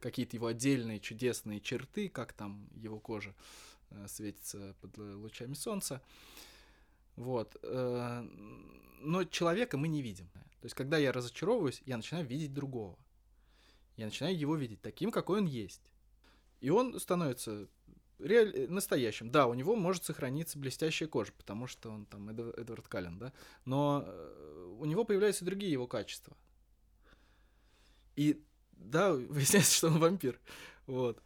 [0.00, 3.34] какие-то его отдельные чудесные черты, как там его кожа
[3.90, 6.02] э, светится под лучами солнца.
[7.16, 7.56] Вот.
[7.62, 8.22] Э,
[9.00, 10.28] но человека мы не видим.
[10.60, 12.98] То есть, когда я разочаровываюсь, я начинаю видеть другого.
[13.96, 15.82] Я начинаю его видеть таким, какой он есть.
[16.60, 17.68] И он становится
[18.18, 18.52] реаль...
[18.54, 19.30] Э, настоящим.
[19.30, 22.58] Да, у него может сохраниться блестящая кожа, потому что он там Эд...
[22.58, 23.32] Эдвард Каллен, да,
[23.64, 24.08] но
[24.78, 26.36] у него появляются другие его качества.
[28.16, 28.42] И
[28.78, 30.40] да, выясняется, что он вампир.
[30.86, 31.22] Вот.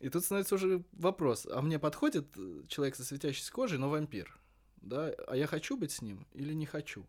[0.00, 4.38] И тут становится уже вопрос, а мне подходит э, человек со светящейся кожей, но вампир?
[4.76, 7.06] Да, а я хочу быть с ним или не хочу?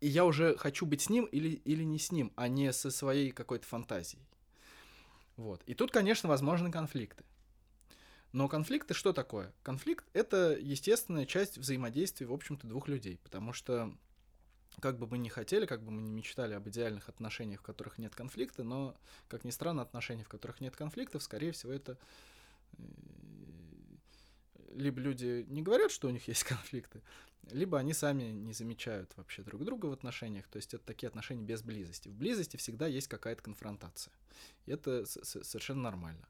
[0.00, 2.90] И я уже хочу быть с ним или, или не с ним, а не со
[2.90, 4.22] своей какой-то фантазией.
[5.36, 5.62] Вот.
[5.66, 7.24] И тут, конечно, возможны конфликты.
[8.32, 9.52] Но конфликты что такое?
[9.62, 13.94] Конфликт— это естественная часть взаимодействия, в общем-то, двух людей, потому что
[14.80, 17.98] как бы мы ни хотели, как бы мы ни мечтали об идеальных отношениях, в которых
[17.98, 18.96] нет конфликта, но,
[19.28, 21.98] как ни странно, отношения, в которых нет конфликтов, скорее всего, это
[22.76, 22.82] э,
[24.74, 27.02] либо люди не говорят, что у них есть конфликты,
[27.50, 30.46] либо они сами не замечают вообще друг друга в отношениях.
[30.48, 32.08] То есть это такие отношения без близости.
[32.08, 34.12] В близости всегда есть какая-то конфронтация.
[34.66, 36.26] И это совершенно нормально.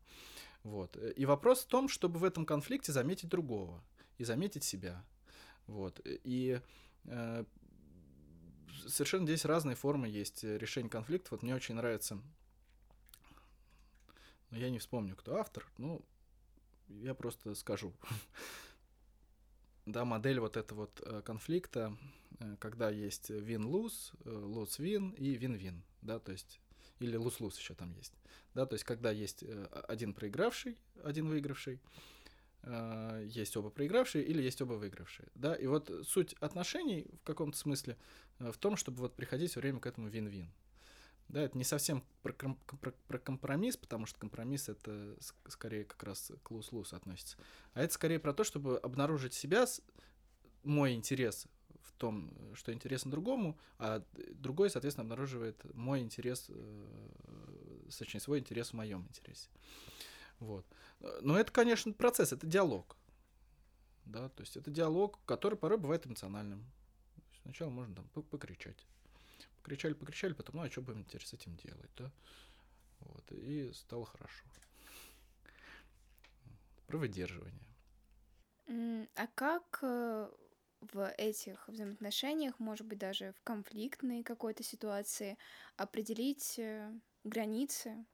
[0.62, 0.96] Вот.
[1.16, 3.82] И вопрос в том, чтобы в этом конфликте заметить другого
[4.18, 5.04] и заметить себя.
[5.66, 6.00] Вот.
[6.04, 6.60] И
[7.04, 7.44] э,
[8.88, 11.32] совершенно здесь разные формы есть решения конфликтов.
[11.32, 12.18] Вот мне очень нравится,
[14.50, 16.04] но я не вспомню, кто автор, ну,
[16.88, 17.92] я просто скажу.
[19.86, 21.96] да, модель вот этого вот э, конфликта,
[22.38, 26.60] э, когда есть win-lose, э, lose-win и win-win, да, то есть
[27.00, 28.14] или лус-лус еще там есть.
[28.54, 31.80] Да, то есть когда есть э, один проигравший, один выигравший,
[32.64, 35.28] э, есть оба проигравшие или есть оба выигравшие.
[35.34, 37.96] Да, и вот суть отношений в каком-то смысле
[38.38, 40.50] э, в том, чтобы вот приходить все время к этому вин-вин.
[41.28, 45.16] Да, это не совсем про, про, про компромисс, потому что компромисс это
[45.48, 47.38] скорее как раз к лус-лус относится.
[47.72, 49.66] А это скорее про то, чтобы обнаружить себя,
[50.62, 51.46] мой интерес
[51.82, 58.70] в том, что интересно другому, а другой, соответственно, обнаруживает мой интерес, э, точнее, свой интерес
[58.70, 59.48] в моем интересе.
[60.38, 60.66] Вот.
[61.20, 62.96] Но это, конечно, процесс, это диалог.
[64.04, 66.64] Да, то есть это диалог, который порой бывает эмоциональным.
[67.42, 68.86] Сначала можно там покричать.
[69.62, 72.10] Покричали, покричали, потом, ну а что будем теперь с этим делать, да?
[73.00, 74.44] Вот, и стало хорошо.
[76.86, 77.66] Про выдерживание.
[78.66, 80.30] А как э,
[80.80, 85.36] в этих взаимоотношениях, может быть, даже в конфликтной какой-то ситуации
[85.76, 86.92] определить э,
[87.24, 88.06] границы,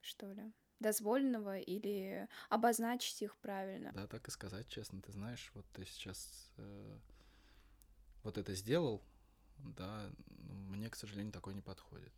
[0.00, 0.52] что ли,
[0.84, 3.90] дозволенного или обозначить их правильно.
[3.94, 5.00] Да, так и сказать, честно.
[5.00, 6.98] Ты знаешь, вот ты сейчас э,
[8.22, 9.02] вот это сделал,
[9.56, 10.10] да,
[10.68, 12.12] мне, к сожалению, такой не подходит.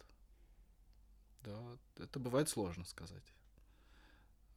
[1.42, 3.32] Да, это бывает сложно сказать.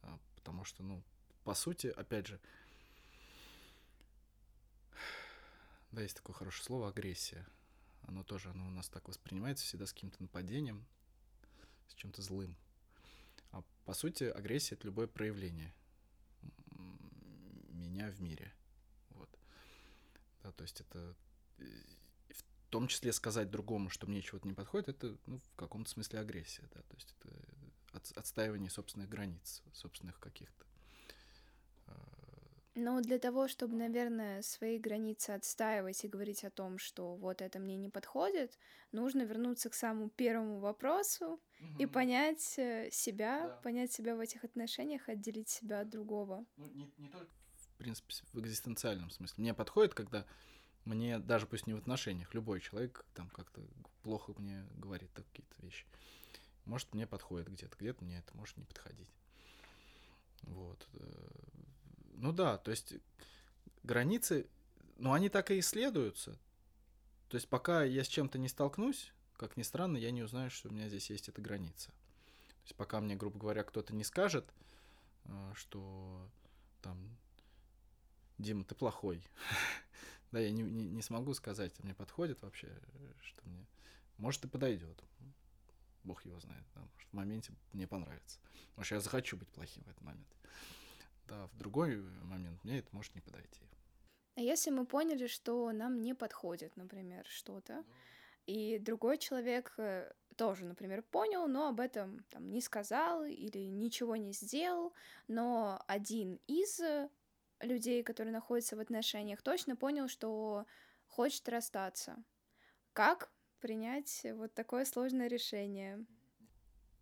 [0.02, 1.04] А, потому что, ну,
[1.44, 2.40] по сути, опять же,
[5.92, 7.46] Да, есть такое хорошее слово агрессия.
[8.02, 10.84] Оно тоже оно у нас так воспринимается всегда с каким-то нападением,
[11.86, 12.56] с чем-то злым.
[13.50, 15.74] А по сути, агрессия это любое проявление
[18.00, 18.52] меня в мире.
[19.10, 19.28] Вот.
[20.42, 21.14] Да, то есть это
[22.30, 26.20] в том числе сказать другому, что мне чего-то не подходит, это ну, в каком-то смысле
[26.20, 27.34] агрессия, да, то есть это
[27.92, 30.64] от, отстаивание собственных границ, собственных каких-то
[32.82, 37.58] Ну, для того, чтобы, наверное, свои границы отстаивать и говорить о том, что вот это
[37.58, 38.58] мне не подходит,
[38.90, 41.26] нужно вернуться к самому первому вопросу
[41.60, 41.78] угу.
[41.78, 43.56] и понять э, себя, да.
[43.56, 46.46] понять себя в этих отношениях, отделить себя от другого.
[46.56, 49.42] Ну, не, не только, в принципе, в экзистенциальном смысле.
[49.42, 50.24] Мне подходит, когда
[50.86, 53.60] мне, даже пусть не в отношениях, любой человек там как-то
[54.02, 55.84] плохо мне говорит какие-то вещи.
[56.64, 59.10] Может, мне подходит где-то, где-то мне это может не подходить.
[60.44, 60.88] Вот.
[62.20, 62.92] Ну да, то есть
[63.82, 64.46] границы,
[64.98, 66.38] ну они так и исследуются.
[67.28, 70.68] То есть пока я с чем-то не столкнусь, как ни странно, я не узнаю, что
[70.68, 71.88] у меня здесь есть эта граница.
[71.88, 74.52] То есть пока мне, грубо говоря, кто-то не скажет,
[75.24, 76.28] э, что
[76.82, 76.98] там,
[78.36, 79.26] Дима, ты плохой.
[80.30, 82.68] да, я не, не, смогу сказать, мне подходит вообще,
[83.22, 83.64] что мне...
[84.18, 85.02] Может, и подойдет.
[86.04, 86.66] Бог его знает.
[86.74, 88.38] Может, в моменте мне понравится.
[88.76, 90.28] Может, я захочу быть плохим в этот момент
[91.30, 93.62] да, в другой момент мне это может не подойти.
[94.34, 97.84] А если мы поняли, что нам не подходит, например, что-то,
[98.46, 104.16] и другой человек э, тоже, например, понял, но об этом там, не сказал или ничего
[104.16, 104.92] не сделал,
[105.28, 106.80] но один из
[107.60, 110.66] людей, которые находятся в отношениях, точно понял, что
[111.06, 112.16] хочет расстаться.
[112.92, 116.04] Как принять вот такое сложное решение?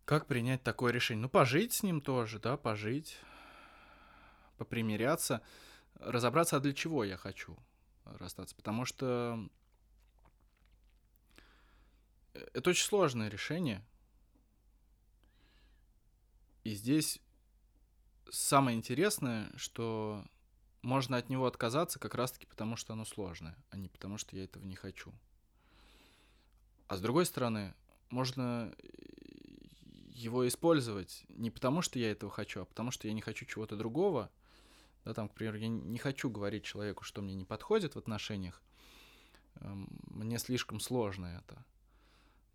[0.05, 1.21] Как принять такое решение?
[1.21, 3.17] Ну, пожить с ним тоже, да, пожить
[4.59, 5.41] попримиряться,
[5.95, 7.57] разобраться, а для чего я хочу
[8.05, 8.55] расстаться.
[8.55, 9.49] Потому что
[12.33, 13.83] это очень сложное решение.
[16.63, 17.19] И здесь
[18.29, 20.23] самое интересное, что
[20.81, 24.43] можно от него отказаться как раз-таки потому, что оно сложное, а не потому, что я
[24.43, 25.13] этого не хочу.
[26.87, 27.73] А с другой стороны,
[28.09, 28.73] можно
[30.07, 33.75] его использовать не потому, что я этого хочу, а потому, что я не хочу чего-то
[33.77, 34.29] другого,
[35.09, 38.61] да, там, к примеру, я не хочу говорить человеку, что мне не подходит в отношениях.
[39.55, 41.65] Эм, мне слишком сложно это.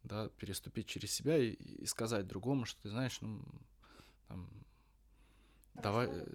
[0.05, 3.43] Да, переступить через себя и, и сказать другому, что ты знаешь, ну,
[4.29, 4.49] там,
[5.75, 6.07] давай...
[6.09, 6.27] Э,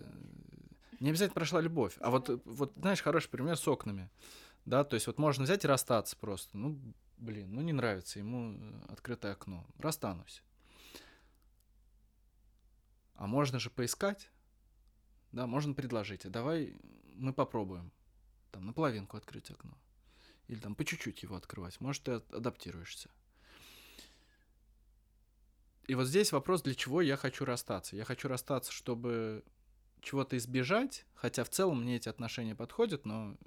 [0.99, 1.95] не обязательно прошла любовь.
[2.01, 4.09] А вот, вот, знаешь, хороший пример с окнами.
[4.65, 6.57] Да, то есть вот можно взять и расстаться просто.
[6.57, 6.77] Ну,
[7.17, 9.65] блин, ну не нравится ему э, открытое окно.
[9.77, 10.43] Расстанусь.
[13.15, 14.29] А можно же поискать
[15.31, 16.75] да, можно предложить, а давай
[17.15, 17.91] мы попробуем
[18.51, 19.77] там наполовинку открыть окно.
[20.47, 21.79] Или там по чуть-чуть его открывать.
[21.79, 23.09] Может, ты адаптируешься.
[25.87, 27.95] И вот здесь вопрос, для чего я хочу расстаться.
[27.95, 29.43] Я хочу расстаться, чтобы
[30.01, 33.37] чего-то избежать, хотя в целом мне эти отношения подходят, но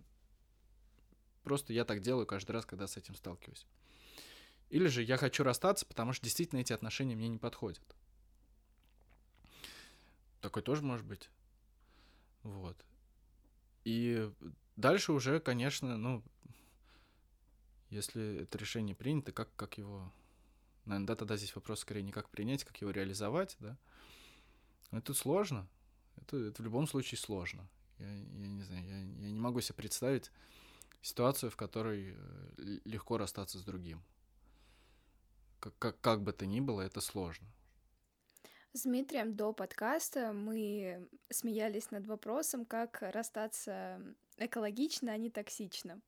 [1.43, 3.67] просто я так делаю каждый раз, когда с этим сталкиваюсь.
[4.71, 7.83] Или же я хочу расстаться, потому что действительно эти отношения мне не подходят.
[10.41, 11.31] Такой тоже может быть.
[12.43, 12.77] Вот.
[13.85, 14.31] И
[14.77, 16.23] дальше уже, конечно, ну,
[17.91, 20.13] если это решение принято, как, как его...
[20.85, 23.79] Наверное, да, тогда здесь вопрос скорее не как принять, как его реализовать, да.
[24.91, 25.69] Это сложно.
[26.17, 27.69] Это, это в любом случае сложно.
[27.99, 30.33] Я, я не знаю, я, я не могу себе представить
[31.03, 34.03] ситуацию, в которой э, легко расстаться с другим.
[35.61, 37.47] Как, как, как бы то ни было, это сложно.
[38.75, 44.01] С Дмитрием до подкаста мы смеялись над вопросом, как расстаться
[44.39, 46.01] экологично, а не токсично.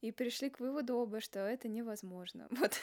[0.00, 2.48] И пришли к выводу оба, что это невозможно.
[2.60, 2.80] Вот.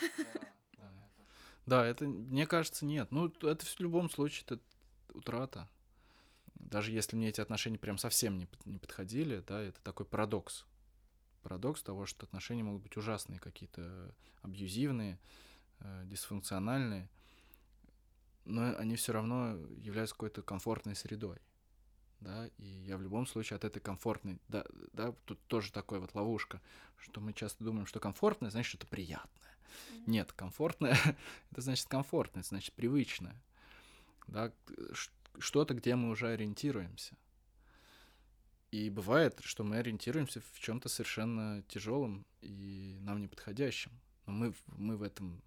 [1.65, 3.09] Да, это, мне кажется, нет.
[3.11, 4.59] Ну, это в любом случае это
[5.13, 5.69] утрата.
[6.55, 10.65] Даже если мне эти отношения прям совсем не, не подходили, да, это такой парадокс.
[11.41, 15.17] Парадокс того, что отношения могут быть ужасные, какие-то абьюзивные,
[15.79, 17.09] э, дисфункциональные
[18.45, 21.37] но они все равно являются какой-то комфортной средой.
[22.21, 26.15] Да, и я в любом случае от этой комфортной, да, да, тут тоже такая вот
[26.15, 26.61] ловушка,
[26.97, 29.57] что мы часто думаем, что комфортное значит что-то приятное.
[29.91, 30.03] Mm-hmm.
[30.07, 30.97] Нет, комфортное
[31.51, 33.39] это значит комфортное, это значит привычное.
[34.27, 34.51] Да,
[35.37, 37.15] что-то, где мы уже ориентируемся.
[38.71, 43.91] И бывает, что мы ориентируемся в чем-то совершенно тяжелом и нам неподходящем.
[44.25, 45.41] Но мы, мы в этом,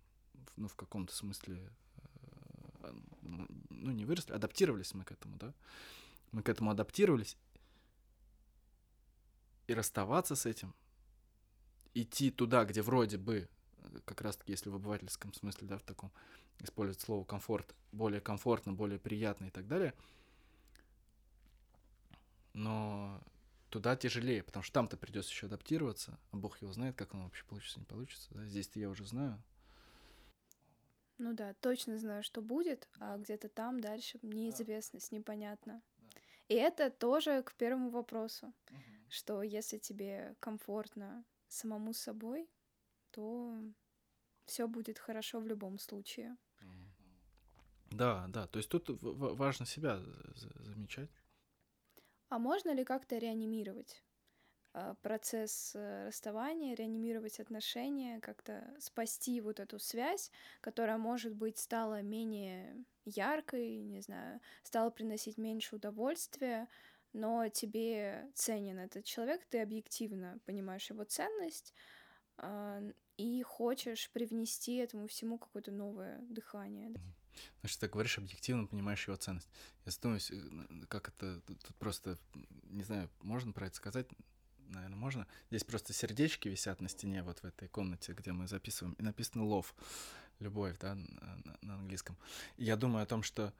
[0.56, 1.70] ну, в каком-то смысле
[3.22, 5.54] ну, не выросли, адаптировались мы к этому, да.
[6.32, 7.36] Мы к этому адаптировались.
[9.66, 10.74] И расставаться с этим,
[11.94, 13.48] идти туда, где вроде бы,
[14.04, 16.10] как раз-таки, если в обывательском смысле, да, в таком,
[16.60, 19.94] использовать слово комфорт, более комфортно, более приятно и так далее,
[22.54, 23.20] но
[23.70, 27.44] туда тяжелее, потому что там-то придется еще адаптироваться, а бог его знает, как оно вообще
[27.44, 29.42] получится, не получится, да, здесь-то я уже знаю,
[31.18, 35.82] ну да, точно знаю, что будет, а где-то там дальше неизвестность, непонятно.
[36.48, 38.54] И это тоже к первому вопросу,
[39.08, 42.48] что если тебе комфортно самому собой,
[43.10, 43.60] то
[44.46, 46.36] все будет хорошо в любом случае.
[47.90, 50.00] Да, да, то есть тут важно себя
[50.56, 51.10] замечать.
[52.28, 54.04] А можно ли как-то реанимировать
[55.02, 62.84] процесс э, расставания, реанимировать отношения, как-то спасти вот эту связь, которая, может быть, стала менее
[63.04, 66.68] яркой, не знаю, стала приносить меньше удовольствия,
[67.12, 71.74] но тебе ценен этот человек, ты объективно понимаешь его ценность
[72.36, 72.82] а,
[73.16, 76.92] и хочешь привнести этому всему какое-то новое дыхание.
[77.60, 79.48] Значит, ты говоришь объективно, понимаешь его ценность.
[79.84, 82.18] Я задумываюсь, э, как это тут просто,
[82.64, 84.08] не знаю, можно про это сказать,
[84.68, 85.26] наверное, можно.
[85.50, 89.42] Здесь просто сердечки висят на стене вот в этой комнате, где мы записываем, и написано
[89.42, 89.66] love,
[90.40, 92.16] любовь, да, на, на английском.
[92.56, 93.52] И я думаю о том, что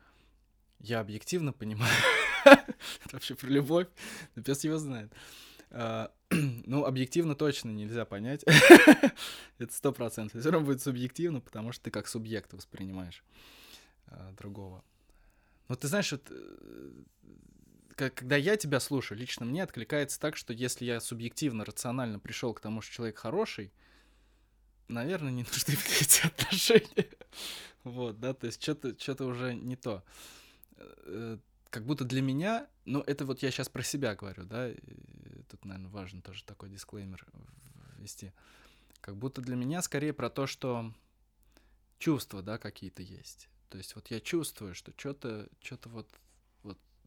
[0.78, 1.92] я объективно понимаю,
[2.44, 2.74] это
[3.12, 3.88] вообще про любовь,
[4.34, 5.12] но пес его знает.
[5.70, 8.44] А, ну, объективно точно нельзя понять.
[9.58, 10.40] это сто процентов.
[10.40, 13.24] Все равно будет субъективно, потому что ты как субъект воспринимаешь
[14.06, 14.84] а, другого.
[15.68, 16.90] Ну, ты знаешь, вот, э,
[17.98, 22.60] когда я тебя слушаю, лично мне откликается так, что если я субъективно, рационально пришел к
[22.60, 23.72] тому, что человек хороший,
[24.86, 27.08] наверное, не нужны эти отношения.
[27.84, 30.04] вот, да, то есть что-то что уже не то.
[30.76, 31.38] Э,
[31.70, 34.70] как будто для меня, ну, это вот я сейчас про себя говорю, да,
[35.48, 37.26] тут, наверное, важно тоже такой дисклеймер
[37.98, 38.32] ввести.
[39.00, 40.94] Как будто для меня скорее про то, что
[41.98, 43.48] чувства, да, какие-то есть.
[43.68, 46.08] То есть вот я чувствую, что что-то, что-то вот,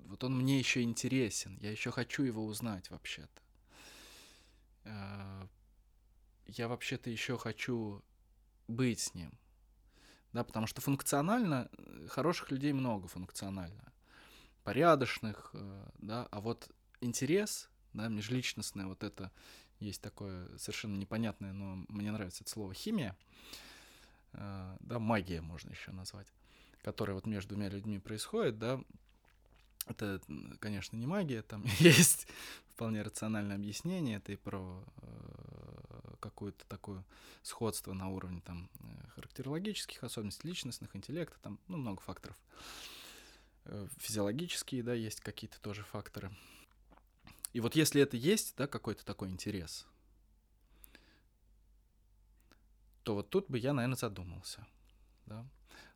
[0.05, 3.41] вот, он мне еще интересен, я еще хочу его узнать вообще-то.
[4.85, 5.47] А,
[6.45, 8.03] я вообще-то еще хочу
[8.67, 9.31] быть с ним.
[10.33, 13.91] Да, потому что функционально э, хороших людей много функционально,
[14.63, 16.69] порядочных, э, да, а вот
[17.01, 19.29] интерес, да, межличностное, вот это
[19.79, 23.17] есть такое совершенно непонятное, но мне нравится это слово химия,
[24.31, 26.27] э, да, магия можно еще назвать
[26.81, 28.81] которая вот между двумя людьми происходит, да,
[29.87, 30.21] это,
[30.59, 32.27] конечно, не магия, там есть
[32.67, 37.03] вполне рациональное объяснение, это и про э, какое-то такое
[37.41, 42.37] сходство на уровне там э, характерологических особенностей, личностных, интеллекта, там, ну, много факторов.
[43.65, 46.31] Э, физиологические, да, есть какие-то тоже факторы.
[47.53, 49.85] И вот если это есть, да, какой-то такой интерес,
[53.03, 54.65] то вот тут бы я, наверное, задумался,
[55.25, 55.45] да.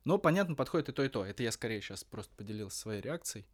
[0.06, 1.24] Но, понятно, подходит и то, и то.
[1.24, 3.44] Это я скорее сейчас просто поделился своей реакцией.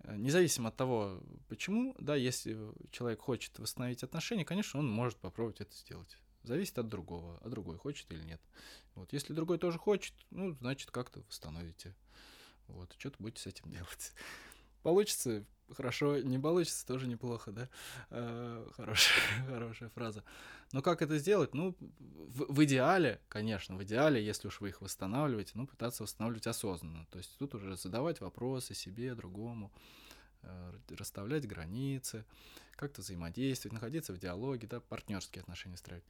[0.00, 2.58] Э, независимо от того, почему, да, если
[2.90, 6.18] человек хочет восстановить отношения, конечно, он может попробовать это сделать.
[6.42, 8.42] Зависит от другого, а другой хочет или нет.
[8.96, 11.96] Вот, если другой тоже хочет, ну, значит, как-то восстановите.
[12.66, 14.12] Вот, что-то будете с этим делать.
[14.82, 15.46] Получится
[15.76, 17.68] хорошо, не получится тоже неплохо, да?
[18.10, 20.24] Э, хорошая, хорошая фраза.
[20.72, 21.54] Но как это сделать?
[21.54, 26.46] Ну, в, в идеале, конечно, в идеале, если уж вы их восстанавливаете, ну, пытаться восстанавливать
[26.46, 27.06] осознанно.
[27.10, 29.72] То есть тут уже задавать вопросы себе, другому,
[30.42, 32.24] э, расставлять границы,
[32.76, 36.04] как-то взаимодействовать, находиться в диалоге, да, партнерские отношения строить.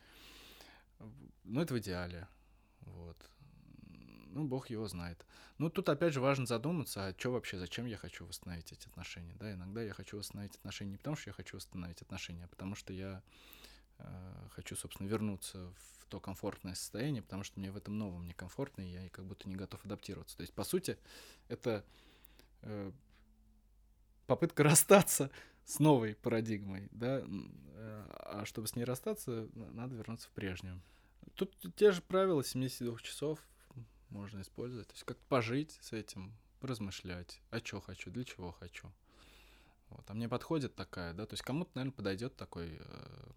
[1.44, 2.26] Ну, это в идеале.
[2.80, 3.16] Вот.
[4.30, 5.24] Ну, бог его знает.
[5.58, 9.34] Ну, тут опять же важно задуматься, а что вообще, зачем я хочу восстановить эти отношения,
[9.38, 12.74] да, иногда я хочу восстановить отношения не потому, что я хочу восстановить отношения, а потому
[12.74, 13.22] что я
[13.98, 18.82] э, хочу, собственно, вернуться в то комфортное состояние, потому что мне в этом новом некомфортно,
[18.82, 20.36] и я как будто не готов адаптироваться.
[20.36, 20.98] То есть, по сути,
[21.48, 21.84] это
[22.62, 22.92] э,
[24.26, 25.30] попытка расстаться
[25.64, 30.80] с новой парадигмой, да, э, а чтобы с ней расстаться, надо вернуться в прежнюю.
[31.34, 33.38] Тут те же правила 72 часов,
[34.10, 34.88] можно использовать.
[34.88, 38.92] То есть как пожить с этим, размышлять, а что хочу, для чего хочу.
[39.90, 40.08] Вот.
[40.10, 43.30] А мне подходит такая, да, то есть кому-то, наверное, подойдет такой, э,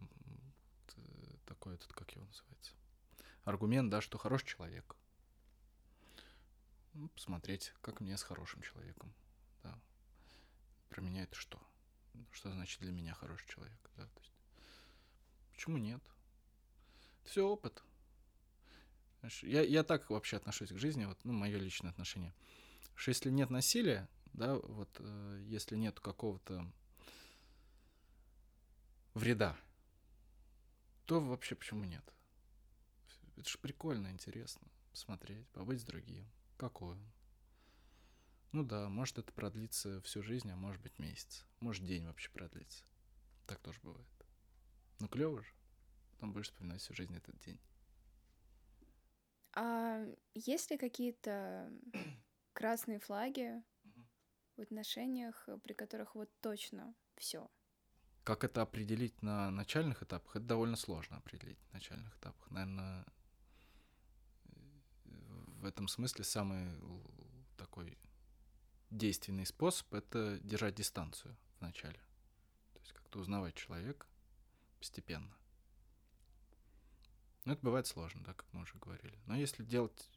[1.45, 2.73] такой этот, как его называется,
[3.43, 4.95] аргумент, да, что хороший человек.
[6.93, 9.13] Ну, посмотреть, как мне с хорошим человеком,
[9.63, 9.79] да.
[10.89, 11.61] Про меня это что?
[12.31, 14.33] Что значит для меня хороший человек, да, то есть,
[15.53, 16.01] почему нет?
[17.23, 17.81] Все опыт,
[19.43, 22.33] я, я так вообще отношусь к жизни, вот, ну, мое личное отношение.
[22.95, 26.71] Что если нет насилия, да, вот, э, если нет какого-то
[29.13, 29.57] вреда,
[31.05, 32.03] то вообще почему нет?
[33.37, 36.29] Это же прикольно, интересно смотреть, побыть с другим.
[36.57, 37.11] Какой он?
[38.51, 41.45] Ну да, может это продлится всю жизнь, а может быть месяц.
[41.59, 42.83] Может день вообще продлится.
[43.47, 44.07] Так тоже бывает.
[44.99, 45.53] Ну клево же.
[46.11, 47.59] Потом будешь вспоминать всю жизнь этот день.
[49.53, 51.71] А есть ли какие-то
[52.53, 53.63] красные флаги
[54.55, 57.49] в отношениях, при которых вот точно все?
[58.23, 60.35] Как это определить на начальных этапах?
[60.35, 62.51] Это довольно сложно определить на начальных этапах.
[62.51, 63.05] Наверное,
[65.61, 66.67] в этом смысле самый
[67.57, 67.97] такой
[68.89, 71.99] действенный способ— это держать дистанцию в начале.
[72.73, 74.05] То есть как-то узнавать человека
[74.77, 75.35] постепенно.
[77.45, 79.17] Но это бывает сложно, да, как мы уже говорили.
[79.25, 80.09] Но если делать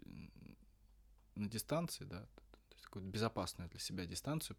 [1.34, 4.56] на дистанции, да, то есть какую-то безопасную для себя дистанцию,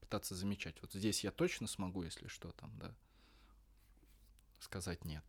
[0.00, 0.80] пытаться замечать.
[0.80, 2.94] Вот здесь я точно смогу, если что там, да,
[4.60, 5.24] сказать нет.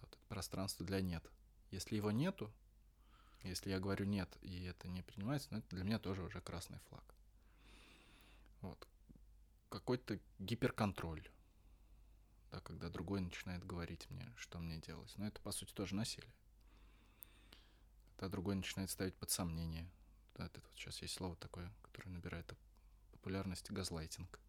[0.00, 1.28] Вот пространство для нет.
[1.70, 2.52] Если его нету,
[3.42, 6.78] если я говорю нет, и это не принимается, ну, это для меня тоже уже красный
[6.88, 7.04] флаг.
[8.60, 8.86] Вот.
[9.68, 11.28] Какой-то гиперконтроль.
[12.50, 15.12] Да, когда другой начинает говорить мне, что мне делать.
[15.16, 16.32] Но это, по сути, тоже насилие.
[18.16, 19.90] Когда другой начинает ставить под сомнение.
[20.34, 22.52] Да, это вот сейчас есть слово такое, которое набирает
[23.12, 24.40] популярность газлайтинг.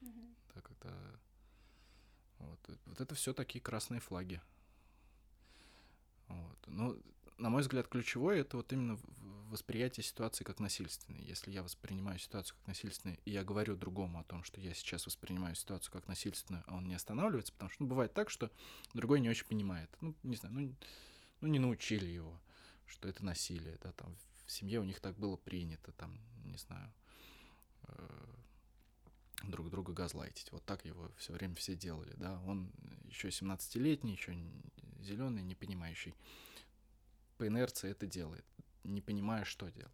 [0.00, 0.34] Mm-hmm.
[0.54, 1.20] Да, когда
[2.38, 4.40] вот, вот это все такие красные флаги.
[6.28, 6.58] Вот.
[6.66, 6.96] Но
[7.38, 8.98] на мой взгляд, ключевое это вот именно
[9.50, 11.22] восприятие ситуации как насильственной.
[11.22, 15.06] Если я воспринимаю ситуацию как насильственную, и я говорю другому о том, что я сейчас
[15.06, 18.50] воспринимаю ситуацию как насильственную, а он не останавливается, потому что ну, бывает так, что
[18.94, 19.90] другой не очень понимает.
[20.00, 20.74] Ну, не знаю, ну,
[21.40, 22.40] ну не научили его,
[22.86, 24.16] что это насилие, да, там
[24.46, 26.92] в семье у них так было принято, там, не знаю,
[27.82, 28.26] э,
[29.44, 30.50] друг друга газлайтить.
[30.52, 32.40] Вот так его все время все делали, да.
[32.46, 32.70] Он
[33.04, 34.36] еще 17-летний, еще
[35.00, 36.14] зеленый, не понимающий
[37.38, 38.44] по инерции это делает,
[38.86, 39.92] не понимая, что делает.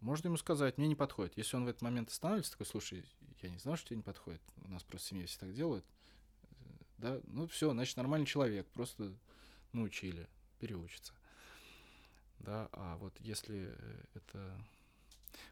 [0.00, 1.36] Можно ему сказать, мне не подходит.
[1.36, 3.04] Если он в этот момент останавливается, такой, слушай,
[3.42, 4.40] я не знал, что тебе не подходит.
[4.64, 5.84] У нас просто в семье все так делают.
[6.96, 9.14] Да, ну все, значит, нормальный человек, просто
[9.72, 11.14] научили, переучится.
[12.38, 13.74] Да, а вот если
[14.14, 14.64] это...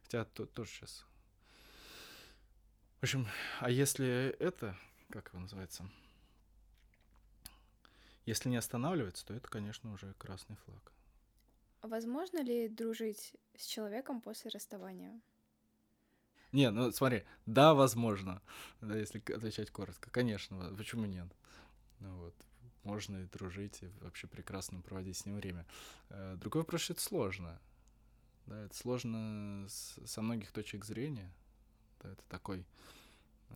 [0.03, 1.05] Хотя то, тоже сейчас...
[3.01, 3.29] В общем,
[3.61, 4.77] а если это,
[5.11, 5.89] как его называется,
[8.27, 10.93] если не останавливается, то это, конечно, уже красный флаг.
[11.83, 15.21] Возможно ли дружить с человеком после расставания?
[16.53, 18.43] Не, ну смотри, да, возможно,
[18.81, 21.29] да, если отвечать коротко, конечно, почему нет?
[22.01, 22.35] Ну вот,
[22.85, 25.67] можно и дружить, и вообще прекрасно проводить с ним время.
[26.09, 27.61] Э, другой вопрос, что это сложно.
[28.47, 31.31] Да, это сложно с, со многих точек зрения.
[32.03, 32.65] Да, это такой,
[33.51, 33.55] э,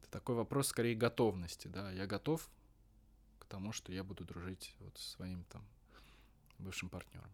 [0.00, 1.92] это такой вопрос скорее готовности, да.
[1.92, 2.48] Я готов
[3.48, 5.64] тому, что я буду дружить вот со своим там
[6.58, 7.32] бывшим партнером.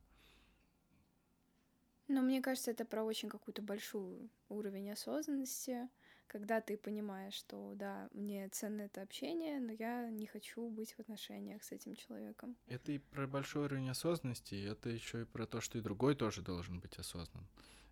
[2.09, 5.89] Но мне кажется, это про очень какую-то большую уровень осознанности,
[6.27, 11.01] когда ты понимаешь, что да, мне ценно это общение, но я не хочу быть в
[11.01, 12.57] отношениях с этим человеком.
[12.67, 16.15] Это и про большой уровень осознанности, и это еще и про то, что и другой
[16.15, 17.47] тоже должен быть осознан.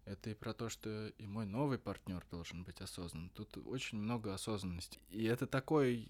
[0.04, 3.30] Это и про то, что и мой новый партнер должен быть осознан.
[3.30, 4.98] Тут очень много осознанности.
[5.10, 6.08] И это такой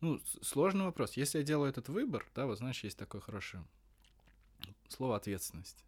[0.00, 1.16] ну, сложный вопрос.
[1.16, 3.64] Если я делаю этот выбор, да, вот знаешь, есть такое хорошее
[4.88, 5.84] слово ответственность,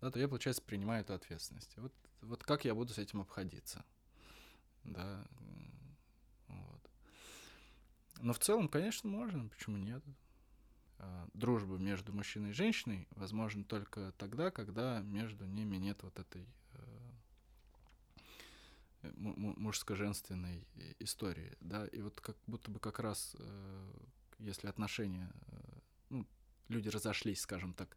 [0.00, 1.76] да, то я, получается, принимаю эту ответственность.
[1.76, 1.92] Вот,
[2.22, 3.84] вот как я буду с этим обходиться,
[4.84, 5.24] да,
[6.48, 6.90] вот.
[8.20, 10.02] Но в целом, конечно, можно, почему нет?
[10.98, 16.46] А, дружба между мужчиной и женщиной возможна только тогда, когда между ними нет вот этой
[19.16, 20.66] мужско-женственной
[20.98, 23.92] истории, да, и вот как будто бы как раз, э,
[24.38, 25.80] если отношения, э,
[26.10, 26.26] ну,
[26.68, 27.96] люди разошлись, скажем так,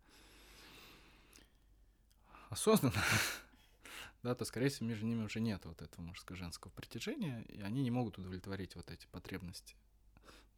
[2.49, 3.01] осознанно,
[4.23, 7.91] да, то, скорее всего, между ними уже нет вот этого мужско-женского притяжения, и они не
[7.91, 9.75] могут удовлетворить вот эти потребности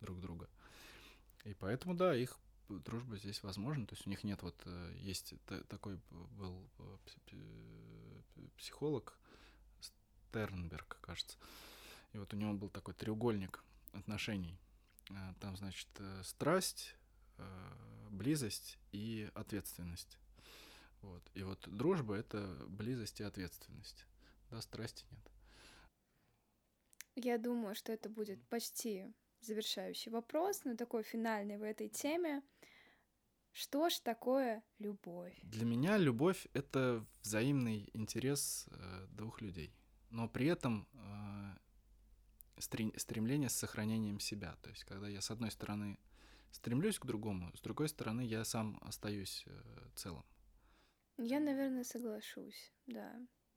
[0.01, 0.49] друг друга.
[1.43, 2.38] И поэтому, да, их
[2.70, 5.34] дружба здесь возможна, то есть у них нет вот, э, есть
[5.68, 6.70] такой был
[8.58, 9.18] психолог,
[10.34, 11.38] Тернберг, кажется.
[12.13, 13.63] И вот у него был такой треугольник
[13.93, 14.59] отношений.
[15.09, 16.95] Э, там, значит, э, страсть,
[17.38, 17.43] э,
[18.09, 20.17] близость и ответственность.
[21.01, 21.23] Вот.
[21.34, 24.05] И вот дружба— это близость и ответственность.
[24.49, 25.31] Да, страсти нет.
[27.15, 32.41] Я думаю, что это будет почти завершающий вопрос, но такой финальный в этой теме.
[33.51, 35.38] Что ж такое любовь?
[35.43, 38.67] Для меня любовь— это взаимный интерес
[39.09, 39.75] двух людей
[40.14, 41.55] но при этом э,
[42.97, 44.55] стремление с сохранением себя.
[44.61, 45.97] То есть, когда я, с одной стороны,
[46.51, 49.51] стремлюсь к другому, с другой стороны, я сам остаюсь э,
[49.95, 50.24] целым.
[51.18, 53.11] Я, наверное, соглашусь, да.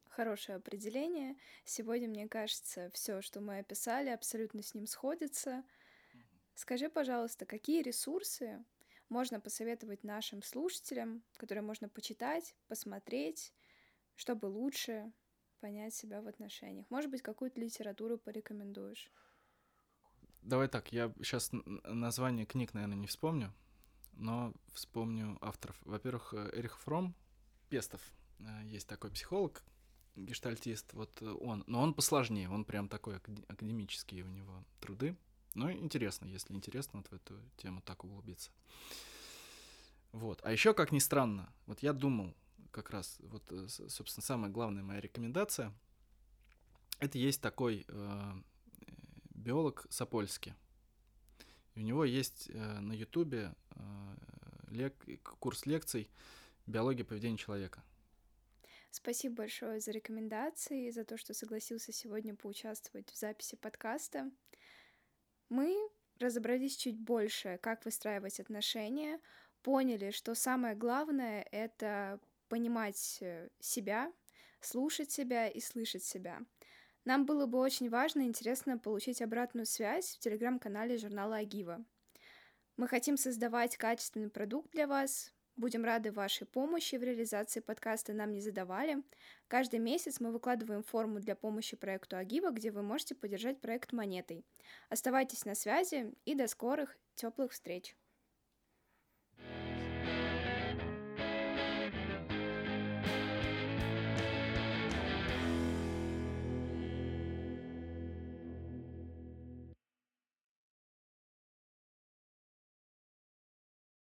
[0.08, 1.36] Хорошее определение.
[1.64, 5.62] Сегодня, мне кажется, все, что мы описали, абсолютно с ним сходится.
[6.54, 8.64] Скажи, пожалуйста, какие ресурсы
[9.10, 13.52] можно посоветовать нашим слушателям, которые можно почитать, посмотреть,
[14.14, 15.12] чтобы лучше
[15.56, 16.86] понять себя в отношениях?
[16.90, 19.10] Может быть, какую-то литературу порекомендуешь?
[20.42, 23.52] Давай так, я сейчас название книг, наверное, не вспомню,
[24.12, 25.76] но вспомню авторов.
[25.84, 27.14] Во-первых, э, Эрих Фром,
[27.68, 28.00] Пестов,
[28.38, 29.62] э, есть такой психолог,
[30.14, 33.16] гештальтист, вот он, но он посложнее, он прям такой
[33.48, 35.16] академический у него труды.
[35.54, 38.50] Но интересно, если интересно вот в эту тему так углубиться.
[40.12, 40.40] Вот.
[40.44, 42.34] А еще, как ни странно, вот я думал,
[42.76, 45.72] как раз, вот, э, собственно, самая главная моя рекомендация,
[46.98, 48.32] это есть такой э,
[49.34, 50.54] биолог Сапольский.
[51.74, 53.80] У него есть э, на Ютубе э,
[54.68, 56.10] лек- курс лекций
[56.66, 57.82] «Биология поведения человека».
[58.90, 64.30] Спасибо большое за рекомендации, за то, что согласился сегодня поучаствовать в записи подкаста.
[65.48, 65.74] Мы
[66.18, 69.18] разобрались чуть больше, как выстраивать отношения,
[69.62, 74.12] поняли, что самое главное— это понимать э, себя,
[74.60, 76.40] слушать себя и слышать себя.
[77.04, 81.84] Нам было бы очень важно и интересно получить обратную связь в телеграм-канале журнала Агива.
[82.76, 88.34] Мы хотим создавать качественный продукт для вас, Будем рады вашей помощи в реализации подкаста «Нам
[88.34, 89.02] не задавали».
[89.48, 94.44] Каждый месяц мы выкладываем форму для помощи проекту Агива, где вы можете поддержать проект монетой.
[94.90, 97.96] Оставайтесь на связи и до скорых теплых встреч!
[99.38, 99.75] thank you